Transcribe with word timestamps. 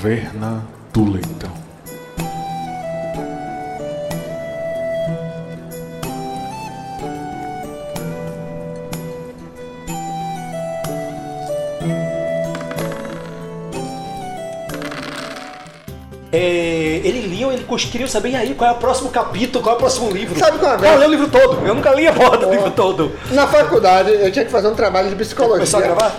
Taverna 0.00 0.66
do 0.94 1.04
Leitão. 1.04 1.52
É, 16.32 16.69
ele 17.52 17.64
queria 17.90 18.06
saber, 18.08 18.30
e 18.30 18.36
aí, 18.36 18.54
qual 18.54 18.70
é 18.70 18.72
o 18.72 18.76
próximo 18.76 19.10
capítulo, 19.10 19.62
qual 19.62 19.74
é 19.74 19.76
o 19.76 19.80
próximo 19.80 20.10
livro? 20.10 20.38
Sabe 20.38 20.58
qual 20.58 20.74
é 20.74 20.76
graça? 20.78 21.04
é 21.04 21.06
o 21.06 21.10
livro 21.10 21.28
todo? 21.28 21.66
Eu 21.66 21.74
nunca 21.74 21.90
li 21.94 22.06
a 22.06 22.12
porra 22.12 22.36
do 22.38 22.50
livro 22.50 22.70
todo. 22.70 23.12
Na 23.30 23.46
faculdade, 23.46 24.10
eu 24.12 24.30
tinha 24.32 24.44
que 24.44 24.50
fazer 24.50 24.68
um 24.68 24.74
trabalho 24.74 25.08
de 25.08 25.16
psicologia. 25.16 25.56
Começou 25.66 25.80
a 25.80 25.82
gravar? 25.82 26.14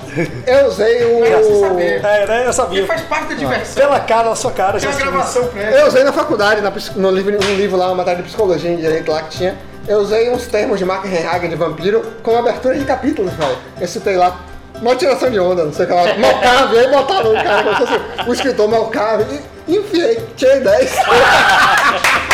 Eu 0.46 0.68
usei 0.68 1.04
o. 1.06 1.26
É, 1.26 2.26
né? 2.28 2.44
Eu 2.48 2.54
sabia. 2.54 2.82
Porque 2.82 2.94
faz 2.98 3.08
parte 3.08 3.30
da 3.30 3.36
diversão. 3.36 3.76
Pela 3.76 4.00
cara, 4.00 4.30
na 4.30 4.36
sua 4.36 4.52
cara, 4.52 4.80
Tem 4.80 4.82
já 4.82 4.88
uma 5.10 5.22
assisti 5.22 5.40
gravação. 5.40 5.80
Eu 5.80 5.88
usei 5.88 6.04
na 6.04 6.14
faculdade, 6.14 6.62
na 6.62 6.72
ps- 6.72 6.96
no 6.96 7.10
livro, 7.12 7.34
um 7.36 7.56
livro 7.56 7.78
lá, 7.78 7.88
uma 7.88 7.96
matéria 7.96 8.18
de 8.22 8.28
psicologia 8.28 8.70
em 8.72 8.78
direito 8.78 9.12
lá 9.12 9.22
que 9.24 9.38
tinha. 9.38 9.56
Eu 9.88 10.00
usei 10.00 10.30
uns 10.32 10.46
termos 10.46 10.78
de 10.78 10.86
Mark 10.86 11.06
Hagen 11.06 11.50
de 11.50 11.56
vampiro 11.56 12.04
com 12.22 12.38
abertura 12.38 12.78
de 12.78 12.86
capítulos, 12.86 13.34
velho. 13.34 13.58
Eu 13.80 13.88
citei 13.88 14.16
lá. 14.16 14.38
Uma 14.82 14.96
tiração 14.96 15.30
de 15.30 15.40
onda, 15.40 15.64
não 15.66 15.74
sei 15.74 15.86
o 15.86 15.88
que 15.88 15.94
lá. 15.94 16.14
Malcave, 16.18 16.80
aí 16.80 16.88
botaram 16.88 17.32
o 17.32 17.36
cara 17.36 17.64
como 17.64 17.76
se 17.76 17.86
fosse 17.94 18.30
o 18.30 18.34
escritor 18.34 18.68
Malcave. 18.68 19.40
E 19.68 19.78
enfiei, 19.78 20.20
tirei 20.36 20.60
10. 20.60 20.92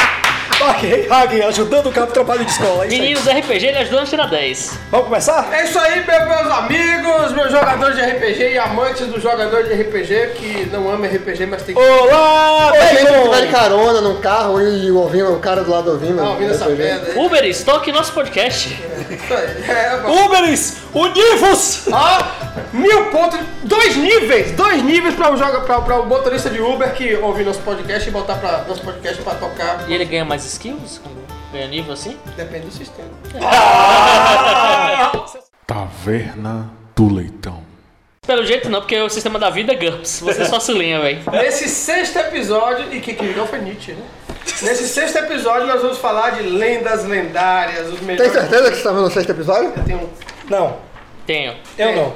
Ok, 0.60 1.08
Hagen 1.10 1.44
ajudando 1.44 1.86
o 1.88 1.92
cara 1.92 2.08
do 2.08 2.14
trabalho 2.14 2.44
de 2.44 2.50
escola. 2.50 2.84
é 2.84 2.88
isso 2.88 2.96
aí. 2.96 3.00
Meninos 3.02 3.28
RPG, 3.28 3.66
ele 3.68 3.78
ajudou 3.78 4.00
a 4.00 4.06
tirar 4.06 4.26
10. 4.28 4.72
Vamos 4.90 5.06
começar? 5.08 5.48
É 5.54 5.64
isso 5.66 5.78
aí, 5.78 6.04
meu- 6.04 6.26
meus 6.28 6.52
amigos, 6.52 7.32
meus 7.34 7.52
jogadores 7.52 7.96
de 7.96 8.02
RPG 8.02 8.54
e 8.54 8.58
amantes 8.58 9.06
do 9.06 9.20
jogador 9.22 9.64
de 9.64 9.74
RPG 9.76 10.32
que 10.36 10.68
não 10.74 10.90
ama 10.92 11.06
RPG, 11.06 11.46
mas 11.46 11.62
tem 11.62 11.76
que. 11.76 11.82
Olá, 11.82 12.72
Ou 12.74 12.82
gente 12.82 13.06
que 13.06 13.30
vai 13.30 13.42
de 13.42 13.48
Bacon! 13.48 13.52
carona 13.52 14.02
num 14.02 14.20
carro 14.20 14.60
e 14.60 14.90
ouvindo 14.92 15.32
o 15.32 15.40
cara 15.40 15.64
do 15.64 15.70
lado 15.70 15.92
ouvindo. 15.92 16.18
Tá 16.18 16.30
ouvindo 16.32 16.52
essa 16.52 16.66
merda 16.70 17.12
aí? 17.12 17.18
Uber, 17.24 17.46
estoque 17.46 17.92
nosso 17.92 18.12
podcast. 18.14 18.68
Isso 19.12 19.34
aí. 19.38 19.64
É, 19.70 19.98
bom. 20.02 20.26
Uberis, 20.26 20.78
univos! 21.00 21.88
Ó, 21.92 22.24
mil 22.74 23.06
pontos, 23.12 23.40
dois 23.64 23.96
níveis, 23.96 24.52
dois 24.52 24.82
níveis 24.84 25.16
para 25.16 25.32
o, 25.32 25.38
joga, 25.38 25.60
motorista 26.06 26.50
de 26.50 26.60
Uber 26.62 26.94
que 26.94 27.16
ouve 27.16 27.44
nosso 27.44 27.60
podcast 27.62 28.08
e 28.08 28.12
botar 28.12 28.36
pra, 28.36 28.64
nosso 28.68 28.82
podcast 28.82 29.22
pra 29.22 29.36
tocar. 29.36 29.86
E 29.90 29.94
ele 29.94 30.06
ganha 30.06 30.26
mais 30.26 30.46
skills? 30.46 31.00
quando 31.04 31.18
Ganha 31.54 31.68
nível 31.68 31.94
assim? 31.94 32.18
Depende 32.36 32.66
do 32.66 32.72
sistema. 32.74 33.08
Taverna 35.66 36.70
do 36.96 37.14
Leitão. 37.14 37.64
Pelo 38.26 38.46
jeito 38.46 38.70
não, 38.70 38.82
porque 38.82 39.00
o 39.00 39.10
sistema 39.10 39.40
da 39.40 39.50
vida 39.50 39.72
é 39.72 39.76
GURPS. 39.76 40.20
Você 40.20 40.46
só 40.46 40.60
se 40.60 40.74
linha, 40.74 41.00
velho. 41.00 41.22
Nesse 41.32 41.70
sexto 41.70 42.18
episódio, 42.20 42.94
e 42.94 43.00
que 43.00 43.14
que 43.14 43.26
virou 43.26 43.48
foi 43.48 43.60
Nietzsche, 43.60 43.94
né? 43.94 44.04
Nesse 44.62 44.88
sexto 44.88 45.18
episódio 45.18 45.68
nós 45.68 45.82
vamos 45.82 45.98
falar 45.98 46.32
de 46.32 46.44
lendas 46.44 47.06
lendárias, 47.06 47.88
os 47.88 48.00
Tem 48.00 48.08
melhores. 48.08 48.32
certeza 48.34 48.70
que 48.72 48.78
você 48.78 48.84
tá 48.84 48.92
vendo 48.92 49.06
o 49.08 49.12
sexto 49.12 49.30
episódio? 49.30 49.72
Tem 49.86 49.96
um- 49.96 50.10
Não, 50.50 50.78
Tenho. 51.28 51.56
eu 51.78 51.96
não. 51.96 52.14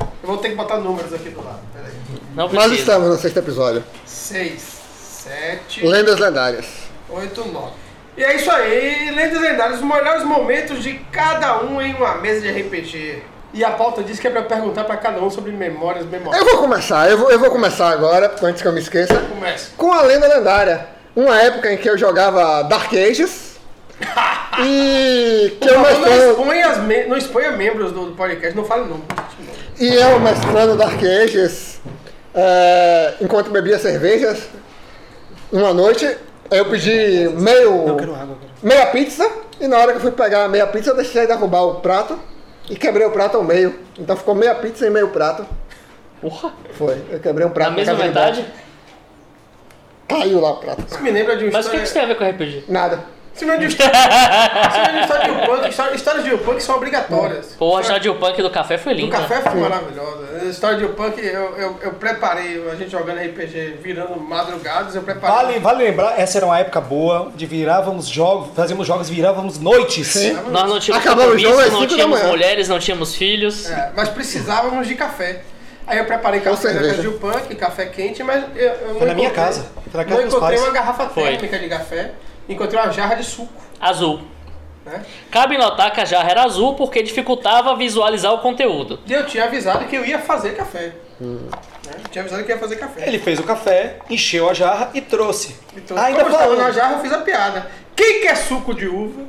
Eu 0.00 0.28
vou 0.28 0.38
ter 0.38 0.48
que 0.50 0.54
botar 0.56 0.78
números 0.78 1.12
aqui 1.14 1.28
do 1.30 1.44
lado. 1.44 1.60
Peraí. 1.72 1.92
Não 2.34 2.48
Nós 2.48 2.66
precisa. 2.66 2.74
estamos 2.80 3.08
no 3.08 3.16
sexto 3.16 3.36
episódio. 3.38 3.84
Seis, 4.04 4.62
sete, 5.00 5.86
Lendas 5.86 6.18
lendárias. 6.18 6.66
oito, 7.10 7.46
nove. 7.48 7.72
E 8.16 8.24
é 8.24 8.34
isso 8.34 8.50
aí, 8.50 9.10
lendas 9.14 9.40
lendárias, 9.40 9.78
os 9.78 9.84
melhores 9.84 10.24
momentos 10.24 10.82
de 10.82 10.94
cada 11.12 11.62
um 11.62 11.80
em 11.80 11.94
uma 11.94 12.16
mesa 12.16 12.40
de 12.40 12.50
RPG. 12.50 13.22
E 13.54 13.64
a 13.64 13.70
pauta 13.70 14.02
diz 14.02 14.18
que 14.18 14.26
é 14.26 14.30
pra 14.30 14.42
perguntar 14.42 14.84
pra 14.84 14.96
cada 14.96 15.20
um 15.22 15.30
sobre 15.30 15.52
memórias 15.52 16.04
Eu 16.04 16.10
memoráveis. 16.10 16.50
vou 16.52 16.60
começar, 16.60 17.08
eu 17.10 17.16
vou, 17.16 17.30
eu 17.30 17.38
vou 17.38 17.50
começar 17.50 17.88
agora, 17.90 18.34
antes 18.42 18.60
que 18.60 18.66
eu 18.68 18.72
me 18.72 18.80
esqueça, 18.80 19.14
Comece. 19.20 19.70
com 19.76 19.92
a 19.92 20.02
lenda 20.02 20.26
lendária. 20.26 20.86
Uma 21.14 21.40
época 21.40 21.72
em 21.72 21.76
que 21.76 21.88
eu 21.88 21.96
jogava 21.96 22.62
Dark 22.64 22.92
Ages. 22.92 23.47
e 24.64 25.56
que 25.60 25.68
eu 25.68 25.74
Não, 25.74 25.82
não, 26.00 26.30
exponha 26.30 26.66
as 26.68 26.78
me- 26.78 27.04
não 27.06 27.16
exponha 27.16 27.52
membros 27.52 27.92
do, 27.92 28.06
do 28.06 28.12
podcast, 28.16 28.56
não 28.56 28.64
fale 28.64 28.84
não. 28.88 29.00
e 29.78 29.94
eu 29.94 30.20
mestrando 30.20 30.76
Dark 30.76 31.00
Ages 31.02 31.80
é, 32.34 33.14
enquanto 33.20 33.50
bebia 33.50 33.78
cervejas. 33.78 34.48
Uma 35.50 35.72
noite 35.72 36.16
eu 36.50 36.64
pedi 36.66 37.28
meio, 37.38 37.96
Quero 37.96 38.14
água 38.14 38.22
agora. 38.22 38.38
meia 38.62 38.86
pizza 38.86 39.28
e 39.60 39.66
na 39.66 39.78
hora 39.78 39.92
que 39.92 39.98
eu 39.98 40.02
fui 40.02 40.12
pegar 40.12 40.44
a 40.44 40.48
meia 40.48 40.66
pizza 40.66 40.90
eu 40.90 40.96
deixei 40.96 41.26
derrubar 41.26 41.62
o 41.62 41.74
prato 41.80 42.18
e 42.70 42.76
quebrei 42.76 43.06
o 43.06 43.10
prato 43.10 43.36
ao 43.38 43.42
meio. 43.44 43.78
Então 43.98 44.16
ficou 44.16 44.34
meia 44.34 44.54
pizza 44.54 44.86
e 44.86 44.90
meio 44.90 45.08
prato. 45.08 45.46
Porra. 46.20 46.52
Foi, 46.74 47.02
eu 47.10 47.18
quebrei 47.20 47.46
um 47.46 47.50
prato 47.50 47.70
Na 47.70 47.76
mesma 47.76 47.94
metade? 47.94 48.44
Caiu 50.08 50.40
lá 50.40 50.52
o 50.52 50.56
prato. 50.56 50.84
Isso 50.86 51.00
me 51.02 51.10
lembra 51.10 51.36
de 51.36 51.44
uma 51.44 51.52
Mas 51.52 51.66
o 51.66 51.70
que, 51.70 51.76
história... 51.76 51.80
que 51.80 51.84
isso 51.84 51.94
tem 51.94 52.02
a 52.02 52.06
ver 52.06 52.16
com 52.16 52.24
RPG? 52.60 52.64
Nada. 52.68 53.00
Isso 53.38 53.44
me 53.46 53.52
lembra 53.52 53.68
de 53.68 53.76
lembra 53.78 54.92
de 54.92 55.00
história 55.00 55.24
de 55.24 55.30
Upunk. 55.30 55.68
História- 55.68 55.94
Histórias 55.94 56.24
de 56.24 56.34
Upunk 56.34 56.62
são 56.62 56.74
obrigatórias. 56.76 57.54
Pô, 57.58 57.76
a 57.76 57.80
história 57.80 58.00
de 58.02 58.10
Punk 58.12 58.42
do 58.42 58.50
café 58.50 58.76
foi 58.78 58.92
O 58.94 58.96
linda. 58.96 59.16
café 59.16 59.40
foi 59.42 59.60
maravilhosa. 59.60 60.28
A 60.40 60.44
história 60.44 60.76
de 60.78 60.84
Upunk, 60.84 61.18
eu, 61.24 61.56
eu, 61.56 61.76
eu 61.82 61.92
preparei, 61.94 62.68
a 62.70 62.74
gente 62.74 62.90
jogando 62.90 63.18
RPG, 63.18 63.78
virando 63.82 64.18
madrugadas, 64.20 64.94
eu 64.94 65.02
preparei... 65.02 65.36
Vale, 65.36 65.58
vale 65.60 65.84
lembrar, 65.84 66.18
essa 66.18 66.38
era 66.38 66.46
uma 66.46 66.58
época 66.58 66.80
boa, 66.80 67.30
de 67.34 67.46
virávamos 67.46 68.08
jogos, 68.08 68.48
fazíamos 68.56 68.86
jogos, 68.86 69.08
virávamos 69.08 69.58
noites. 69.60 70.08
Sim. 70.08 70.32
Nós 70.50 70.68
não 70.68 70.80
tínhamos 70.80 71.04
o 71.06 71.08
compromisso, 71.08 71.60
às 71.60 71.72
não 71.72 71.86
tínhamos 71.86 72.22
mulheres, 72.24 72.68
não 72.68 72.78
tínhamos 72.78 73.14
filhos. 73.14 73.70
É, 73.70 73.92
mas 73.96 74.08
precisávamos 74.08 74.86
de 74.86 74.94
café. 74.96 75.42
Aí 75.86 75.96
eu 75.98 76.04
preparei 76.04 76.40
café 76.40 76.72
de 76.72 77.08
Upunk, 77.08 77.54
café 77.54 77.86
quente, 77.86 78.22
mas 78.22 78.44
eu, 78.54 78.68
eu 78.68 78.88
não 78.88 78.94
Foi 78.96 79.06
na 79.06 79.14
minha 79.14 79.30
casa. 79.30 79.64
Foi 79.90 79.98
na 79.98 80.04
casa 80.04 80.20
Não 80.20 80.28
encontrei 80.28 80.56
pais. 80.58 80.60
uma 80.62 80.70
garrafa 80.72 81.08
Foi. 81.08 81.22
térmica 81.22 81.58
de 81.58 81.68
café, 81.68 82.10
encontrei 82.48 82.80
uma 82.80 82.90
jarra 82.92 83.14
de 83.16 83.24
suco. 83.24 83.52
Azul. 83.80 84.20
Né? 84.84 85.04
Cabe 85.30 85.58
notar 85.58 85.92
que 85.92 86.00
a 86.00 86.04
jarra 86.04 86.30
era 86.30 86.44
azul 86.44 86.74
porque 86.74 87.02
dificultava 87.02 87.76
visualizar 87.76 88.32
o 88.32 88.38
conteúdo. 88.38 88.98
E 89.06 89.12
eu 89.12 89.26
tinha 89.26 89.44
avisado 89.44 89.84
que 89.86 89.96
eu 89.96 90.04
ia 90.04 90.18
fazer 90.18 90.56
café. 90.56 90.92
Né? 91.20 91.38
Eu 92.04 92.08
tinha 92.10 92.22
avisado 92.22 92.44
que 92.44 92.50
eu 92.52 92.56
ia 92.56 92.60
fazer 92.60 92.76
café. 92.76 93.06
Ele 93.06 93.18
fez 93.18 93.38
o 93.38 93.42
café, 93.42 93.98
encheu 94.08 94.48
a 94.48 94.54
jarra 94.54 94.90
e 94.94 95.00
trouxe. 95.00 95.56
Então, 95.76 95.96
Ainda 95.98 96.24
como 96.24 96.36
falando. 96.36 96.58
na 96.58 96.70
jarra, 96.70 96.94
eu 96.94 97.00
fiz 97.00 97.12
a 97.12 97.18
piada. 97.18 97.70
Quem 97.94 98.20
quer 98.22 98.36
suco 98.36 98.72
de 98.74 98.86
uva? 98.86 99.22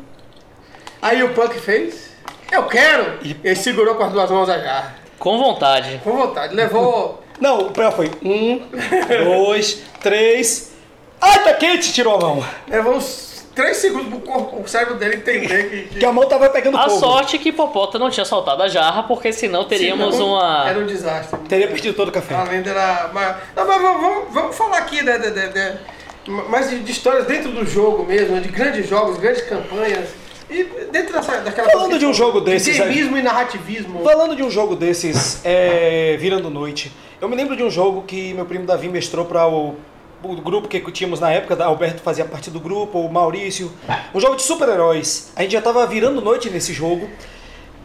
Aí 1.01 1.23
o 1.23 1.33
Punk 1.33 1.57
fez. 1.59 2.09
Eu 2.51 2.63
quero! 2.63 3.19
E- 3.21 3.35
Ele 3.43 3.55
segurou 3.55 3.95
com 3.95 4.03
as 4.03 4.11
duas 4.11 4.29
mãos 4.31 4.49
a 4.49 4.57
jarra. 4.59 4.95
Com 5.17 5.37
vontade. 5.37 5.99
Com 6.03 6.15
vontade. 6.15 6.53
Levou. 6.55 7.23
Não, 7.39 7.67
o 7.67 7.71
pior 7.71 7.91
foi 7.91 8.11
um, 8.23 8.61
dois, 9.23 9.81
três. 10.01 10.68
Ai, 11.21 11.43
tá 11.43 11.53
quente! 11.53 11.91
Tirou 11.93 12.15
a 12.15 12.19
mão. 12.19 12.45
levou 12.67 12.95
uns 12.95 13.43
3 13.55 13.75
segundos 13.75 14.07
pro 14.09 14.19
corpo, 14.19 14.61
o 14.61 14.67
cérebro 14.67 14.95
dele 14.95 15.15
entender 15.17 15.69
que. 15.69 15.83
que- 15.93 15.99
Que 15.99 16.05
a 16.05 16.11
mão 16.13 16.25
tava 16.27 16.49
pegando 16.49 16.77
A 16.77 16.83
fogo. 16.87 16.99
sorte 16.99 17.35
é 17.35 17.39
que 17.39 17.51
Popota 17.51 17.99
não 17.99 18.09
tinha 18.09 18.25
soltado 18.25 18.63
a 18.63 18.67
jarra, 18.69 19.03
porque 19.03 19.33
senão 19.33 19.65
teríamos 19.65 20.15
Senão, 20.15 20.29
uma. 20.33 20.65
Era 20.69 20.79
um 20.79 20.85
desastre. 20.85 21.37
Teria 21.49 21.67
perdido 21.67 21.93
todo 21.95 22.07
o 22.09 22.11
café. 22.11 22.35
A 22.35 22.43
lenda 22.43 22.69
era. 22.69 23.09
Mas, 23.13 23.35
não, 23.55 23.67
mas 23.67 23.81
vamos, 23.81 24.01
vamos- 24.01 24.33
vamos 24.33 24.55
falar 24.55 24.77
aqui, 24.77 25.01
né? 25.01 25.17
de- 25.17 25.31
de- 25.31 25.49
de- 25.49 25.77
mais 26.49 26.69
de, 26.69 26.79
de 26.79 26.91
histórias 26.91 27.25
dentro 27.25 27.51
do 27.51 27.65
jogo 27.65 28.05
mesmo, 28.05 28.35
né, 28.35 28.41
de 28.41 28.49
grandes 28.49 28.87
jogos, 28.87 29.17
grandes 29.17 29.41
campanhas. 29.41 30.09
E 30.49 30.63
dentro 30.91 31.13
dessa, 31.13 31.37
daquela. 31.41 31.69
Falando 31.69 31.99
de 31.99 32.05
um 32.05 32.13
jogo 32.13 32.39
desses, 32.41 32.73
De 32.75 32.79
gameismo 32.79 33.17
e 33.17 33.21
narrativismo. 33.21 34.03
Falando 34.03 34.35
de 34.35 34.41
um 34.43 34.49
jogo 34.49 34.75
desses, 34.75 35.41
é, 35.45 36.15
virando 36.19 36.49
noite, 36.49 36.91
eu 37.21 37.27
me 37.29 37.35
lembro 37.35 37.55
de 37.55 37.63
um 37.63 37.69
jogo 37.69 38.03
que 38.03 38.33
meu 38.33 38.45
primo 38.45 38.65
Davi 38.65 38.87
mestrou 38.89 39.25
para 39.25 39.47
o, 39.47 39.75
o 40.23 40.35
grupo 40.35 40.67
que 40.67 40.79
tínhamos 40.91 41.19
na 41.19 41.31
época, 41.31 41.63
Alberto 41.63 42.01
fazia 42.01 42.25
parte 42.25 42.49
do 42.49 42.59
grupo, 42.59 42.99
o 42.99 43.11
Maurício, 43.11 43.71
um 44.13 44.19
jogo 44.19 44.35
de 44.35 44.41
super-heróis. 44.41 45.31
A 45.35 45.43
gente 45.43 45.51
já 45.51 45.61
tava 45.61 45.85
virando 45.87 46.21
noite 46.21 46.49
nesse 46.49 46.73
jogo, 46.73 47.09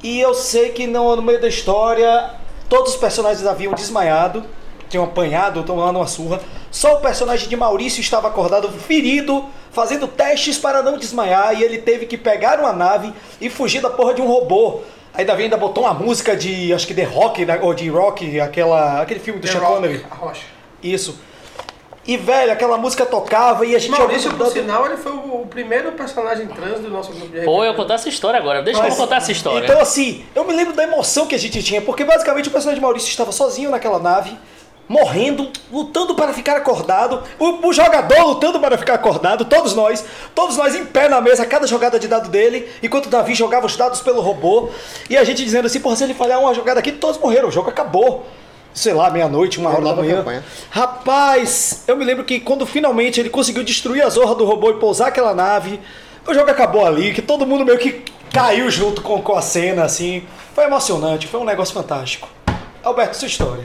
e 0.02 0.20
eu 0.20 0.34
sei 0.34 0.70
que 0.70 0.86
no, 0.86 1.16
no 1.16 1.22
meio 1.22 1.40
da 1.40 1.48
história, 1.48 2.30
todos 2.68 2.94
os 2.94 2.98
personagens 2.98 3.46
haviam 3.46 3.72
desmaiado, 3.72 4.44
tinham 4.88 5.04
apanhado, 5.04 5.62
tomando 5.62 5.96
uma 5.96 6.06
surra, 6.06 6.40
só 6.70 6.96
o 6.96 7.00
personagem 7.00 7.48
de 7.48 7.56
Maurício 7.56 8.00
estava 8.00 8.28
acordado, 8.28 8.68
ferido, 8.68 9.44
fazendo 9.70 10.06
testes 10.08 10.58
para 10.58 10.82
não 10.82 10.98
desmaiar, 10.98 11.58
e 11.58 11.62
ele 11.62 11.78
teve 11.78 12.06
que 12.06 12.18
pegar 12.18 12.58
uma 12.58 12.72
nave 12.72 13.12
e 13.40 13.48
fugir 13.48 13.80
da 13.80 13.90
porra 13.90 14.14
de 14.14 14.20
um 14.20 14.26
robô. 14.26 14.80
Aí 15.12 15.24
Davi 15.24 15.44
ainda 15.44 15.56
botou 15.56 15.84
uma 15.84 15.94
música 15.94 16.36
de, 16.36 16.72
acho 16.74 16.88
que 16.88 16.94
The 16.94 17.04
Rock, 17.04 17.46
né, 17.46 17.60
ou 17.62 17.72
de 17.72 17.88
Rock, 17.88 18.40
aquela, 18.40 19.00
aquele 19.00 19.20
filme 19.20 19.38
do 19.38 19.46
The 19.46 19.52
Sean 19.52 19.60
Rock, 19.60 19.74
Connery. 19.74 20.06
a 20.10 20.14
rocha. 20.14 20.42
Isso. 20.82 21.16
E, 22.06 22.16
velho, 22.18 22.52
aquela 22.52 22.76
música 22.76 23.06
tocava 23.06 23.64
e 23.64 23.74
a 23.74 23.78
gente 23.78 23.90
Maurício, 23.90 24.30
por 24.30 24.38
dando- 24.38 24.52
sinal, 24.52 24.84
ele 24.86 24.98
foi 24.98 25.12
o 25.12 25.46
primeiro 25.48 25.92
personagem 25.92 26.46
trans 26.48 26.80
do 26.80 26.90
nosso 26.90 27.10
grupo 27.10 27.28
de 27.28 27.38
RPG. 27.38 27.44
Pô, 27.46 27.64
eu 27.64 27.74
contar 27.74 27.94
essa 27.94 28.08
história 28.10 28.38
agora. 28.38 28.62
Deixa 28.62 28.80
Mas- 28.82 28.92
eu 28.92 28.96
contar 29.00 29.16
essa 29.16 29.32
história. 29.32 29.64
Então, 29.64 29.80
assim, 29.80 30.24
eu 30.34 30.44
me 30.44 30.52
lembro 30.54 30.74
da 30.74 30.82
emoção 30.82 31.26
que 31.26 31.34
a 31.34 31.38
gente 31.38 31.62
tinha, 31.62 31.80
porque 31.80 32.04
basicamente 32.04 32.48
o 32.48 32.52
personagem 32.52 32.78
de 32.78 32.82
Maurício 32.84 33.08
estava 33.08 33.32
sozinho 33.32 33.70
naquela 33.70 33.98
nave, 33.98 34.36
morrendo, 34.86 35.50
lutando 35.72 36.14
para 36.14 36.34
ficar 36.34 36.58
acordado, 36.58 37.22
o, 37.38 37.68
o 37.68 37.72
jogador 37.72 38.22
lutando 38.26 38.60
para 38.60 38.76
ficar 38.76 38.94
acordado, 38.94 39.46
todos 39.46 39.74
nós, 39.74 40.04
todos 40.34 40.58
nós 40.58 40.74
em 40.74 40.84
pé 40.84 41.08
na 41.08 41.22
mesa, 41.22 41.46
cada 41.46 41.66
jogada 41.66 41.98
de 41.98 42.06
dado 42.06 42.28
dele, 42.28 42.68
enquanto 42.82 43.06
o 43.06 43.08
Davi 43.08 43.34
jogava 43.34 43.64
os 43.64 43.74
dados 43.78 44.02
pelo 44.02 44.20
robô, 44.20 44.68
e 45.08 45.16
a 45.16 45.24
gente 45.24 45.42
dizendo 45.42 45.64
assim, 45.66 45.80
porra, 45.80 45.96
se 45.96 46.04
ele 46.04 46.12
falhar 46.12 46.38
uma 46.38 46.52
jogada 46.52 46.80
aqui, 46.80 46.92
todos 46.92 47.18
morreram, 47.18 47.48
o 47.48 47.50
jogo 47.50 47.70
acabou. 47.70 48.26
Sei 48.74 48.92
lá, 48.92 49.08
meia-noite, 49.08 49.58
uma 49.58 49.70
hora 49.70 49.80
da 49.82 49.94
manhã. 49.94 50.16
campanha. 50.16 50.44
Rapaz, 50.70 51.84
eu 51.86 51.96
me 51.96 52.04
lembro 52.04 52.24
que 52.24 52.40
quando 52.40 52.66
finalmente 52.66 53.20
ele 53.20 53.30
conseguiu 53.30 53.62
destruir 53.64 54.02
a 54.02 54.08
zorra 54.10 54.34
do 54.34 54.44
robô 54.44 54.70
e 54.70 54.74
pousar 54.74 55.08
aquela 55.08 55.32
nave, 55.34 55.80
o 56.26 56.34
jogo 56.34 56.50
acabou 56.50 56.84
ali, 56.84 57.14
que 57.14 57.22
todo 57.22 57.46
mundo 57.46 57.64
meio 57.64 57.78
que 57.78 58.02
caiu 58.32 58.68
junto 58.70 59.00
com, 59.00 59.22
com 59.22 59.34
a 59.36 59.40
cena, 59.40 59.84
assim. 59.84 60.24
Foi 60.54 60.64
emocionante, 60.64 61.26
foi 61.26 61.40
um 61.40 61.44
negócio 61.44 61.72
fantástico. 61.72 62.28
Alberto, 62.82 63.16
sua 63.16 63.28
história. 63.28 63.64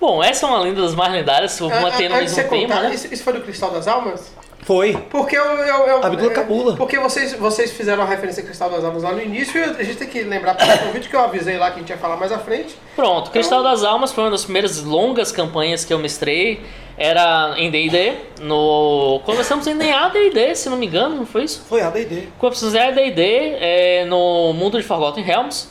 Bom, 0.00 0.22
essa 0.22 0.46
é 0.46 0.48
uma 0.48 0.60
lenda 0.60 0.80
das 0.80 0.94
mais 0.94 1.12
lendárias, 1.12 1.60
Ah, 1.60 1.80
mantendo 1.80 1.82
o 1.84 1.88
Antes 1.90 2.00
de 2.08 2.12
mesmo 2.14 2.28
você 2.30 2.44
tema, 2.44 2.62
contar, 2.74 2.82
né? 2.88 2.94
isso, 2.94 3.12
isso 3.12 3.24
foi 3.24 3.32
do 3.32 3.40
Cristal 3.40 3.70
das 3.72 3.88
Almas? 3.88 4.30
Foi. 4.68 4.92
Porque 5.08 5.34
eu. 5.34 5.42
eu, 5.42 5.86
eu 5.86 6.04
Abdul 6.04 6.30
é, 6.30 6.34
Kabula. 6.34 6.76
Porque 6.76 6.98
vocês, 6.98 7.32
vocês 7.32 7.72
fizeram 7.72 8.02
a 8.02 8.06
referência 8.06 8.42
Cristal 8.42 8.68
das 8.68 8.84
Almas 8.84 9.02
lá 9.02 9.12
no 9.12 9.22
início 9.22 9.58
e 9.58 9.64
a 9.64 9.82
gente 9.82 9.96
tem 9.96 10.06
que 10.06 10.22
lembrar 10.22 10.52
para 10.56 10.90
o 10.90 10.92
vídeo 10.92 11.08
que 11.08 11.16
eu 11.16 11.20
avisei 11.20 11.56
lá 11.56 11.70
que 11.70 11.76
a 11.76 11.78
gente 11.78 11.88
ia 11.88 11.96
falar 11.96 12.18
mais 12.18 12.30
à 12.30 12.38
frente. 12.38 12.76
Pronto, 12.94 13.30
Cristal 13.30 13.62
das 13.62 13.82
Almas 13.82 14.12
foi 14.12 14.24
uma 14.24 14.30
das 14.30 14.44
primeiras 14.44 14.84
longas 14.84 15.32
campanhas 15.32 15.86
que 15.86 15.94
eu 15.94 15.98
mestrei. 15.98 16.60
Era 16.98 17.54
em 17.56 17.70
D&D, 17.70 18.12
no... 18.42 19.22
Começamos 19.24 19.66
em 19.66 19.90
AD&D, 19.90 20.54
se 20.54 20.68
não 20.68 20.76
me 20.76 20.84
engano, 20.84 21.16
não 21.16 21.24
foi 21.24 21.44
isso? 21.44 21.64
Foi 21.66 21.80
a 21.80 21.88
D&D. 21.88 22.28
Começamos 22.38 22.74
em 22.74 22.78
AD&D, 22.78 23.22
é, 23.22 24.04
no 24.04 24.52
mundo 24.52 24.76
de 24.76 24.84
Forgotten 24.86 25.24
Realms. 25.24 25.68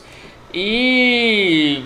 E... 0.52 1.84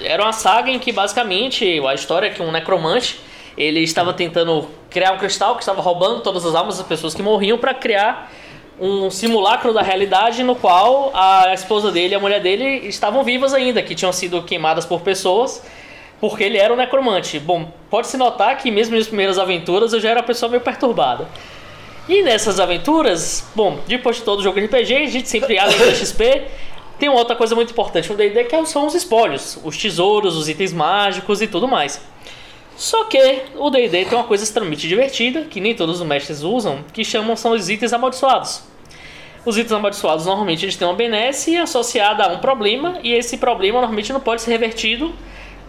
Era 0.00 0.22
uma 0.22 0.32
saga 0.32 0.70
em 0.70 0.78
que 0.78 0.92
basicamente 0.92 1.78
a 1.86 1.92
história 1.92 2.28
é 2.28 2.30
que 2.30 2.40
um 2.40 2.50
necromante 2.50 3.20
ele 3.56 3.80
estava 3.80 4.14
tentando 4.14 4.68
criar 4.92 5.12
um 5.12 5.18
cristal 5.18 5.54
que 5.54 5.62
estava 5.62 5.80
roubando 5.80 6.20
todas 6.20 6.44
as 6.44 6.54
almas 6.54 6.78
das 6.78 6.86
pessoas 6.86 7.14
que 7.14 7.22
morriam 7.22 7.58
para 7.58 7.74
criar 7.74 8.30
um 8.80 9.10
simulacro 9.10 9.72
da 9.72 9.82
realidade 9.82 10.42
no 10.42 10.56
qual 10.56 11.10
a 11.14 11.52
esposa 11.54 11.90
dele 11.90 12.14
e 12.14 12.16
a 12.16 12.20
mulher 12.20 12.40
dele 12.40 12.86
estavam 12.86 13.22
vivas 13.22 13.54
ainda, 13.54 13.82
que 13.82 13.94
tinham 13.94 14.12
sido 14.12 14.42
queimadas 14.42 14.84
por 14.84 15.00
pessoas, 15.02 15.62
porque 16.20 16.42
ele 16.44 16.58
era 16.58 16.72
um 16.72 16.76
necromante. 16.76 17.38
Bom, 17.38 17.72
pode-se 17.90 18.16
notar 18.16 18.56
que 18.58 18.70
mesmo 18.70 18.96
nas 18.96 19.06
primeiras 19.06 19.38
aventuras 19.38 19.92
eu 19.92 20.00
já 20.00 20.10
era 20.10 20.20
uma 20.20 20.26
pessoa 20.26 20.50
meio 20.50 20.62
perturbada. 20.62 21.28
E 22.08 22.22
nessas 22.22 22.58
aventuras, 22.58 23.46
bom, 23.54 23.78
depois 23.86 24.16
de 24.16 24.22
todo 24.22 24.42
jogo 24.42 24.58
de 24.58 24.66
RPG, 24.66 24.94
a 24.94 25.06
gente 25.06 25.28
sempre, 25.28 25.56
do 25.56 25.94
XP, 25.94 26.42
tem 26.98 27.08
uma 27.08 27.18
outra 27.18 27.36
coisa 27.36 27.54
muito 27.54 27.70
importante 27.70 28.10
no 28.10 28.16
D&D 28.16 28.44
que 28.44 28.66
são 28.66 28.86
os 28.86 28.94
espólios, 28.94 29.58
os 29.62 29.76
tesouros, 29.76 30.36
os 30.36 30.48
itens 30.48 30.72
mágicos 30.72 31.40
e 31.40 31.46
tudo 31.46 31.68
mais. 31.68 32.00
Só 32.76 33.04
que 33.04 33.42
o 33.56 33.70
D&D 33.70 34.06
tem 34.06 34.18
uma 34.18 34.24
coisa 34.24 34.44
extremamente 34.44 34.88
divertida, 34.88 35.42
que 35.42 35.60
nem 35.60 35.74
todos 35.74 36.00
os 36.00 36.06
mestres 36.06 36.42
usam, 36.42 36.84
que 36.92 37.04
chamam 37.04 37.36
são 37.36 37.52
os 37.52 37.68
itens 37.68 37.92
amaldiçoados. 37.92 38.62
Os 39.44 39.56
itens 39.56 39.72
amaldiçoados 39.72 40.26
normalmente 40.26 40.64
eles 40.64 40.76
têm 40.76 40.86
uma 40.86 40.94
benesse 40.94 41.56
associada 41.56 42.24
a 42.24 42.28
um 42.28 42.38
problema, 42.38 42.98
e 43.02 43.12
esse 43.12 43.36
problema 43.36 43.80
normalmente 43.80 44.12
não 44.12 44.20
pode 44.20 44.42
ser 44.42 44.50
revertido, 44.52 45.12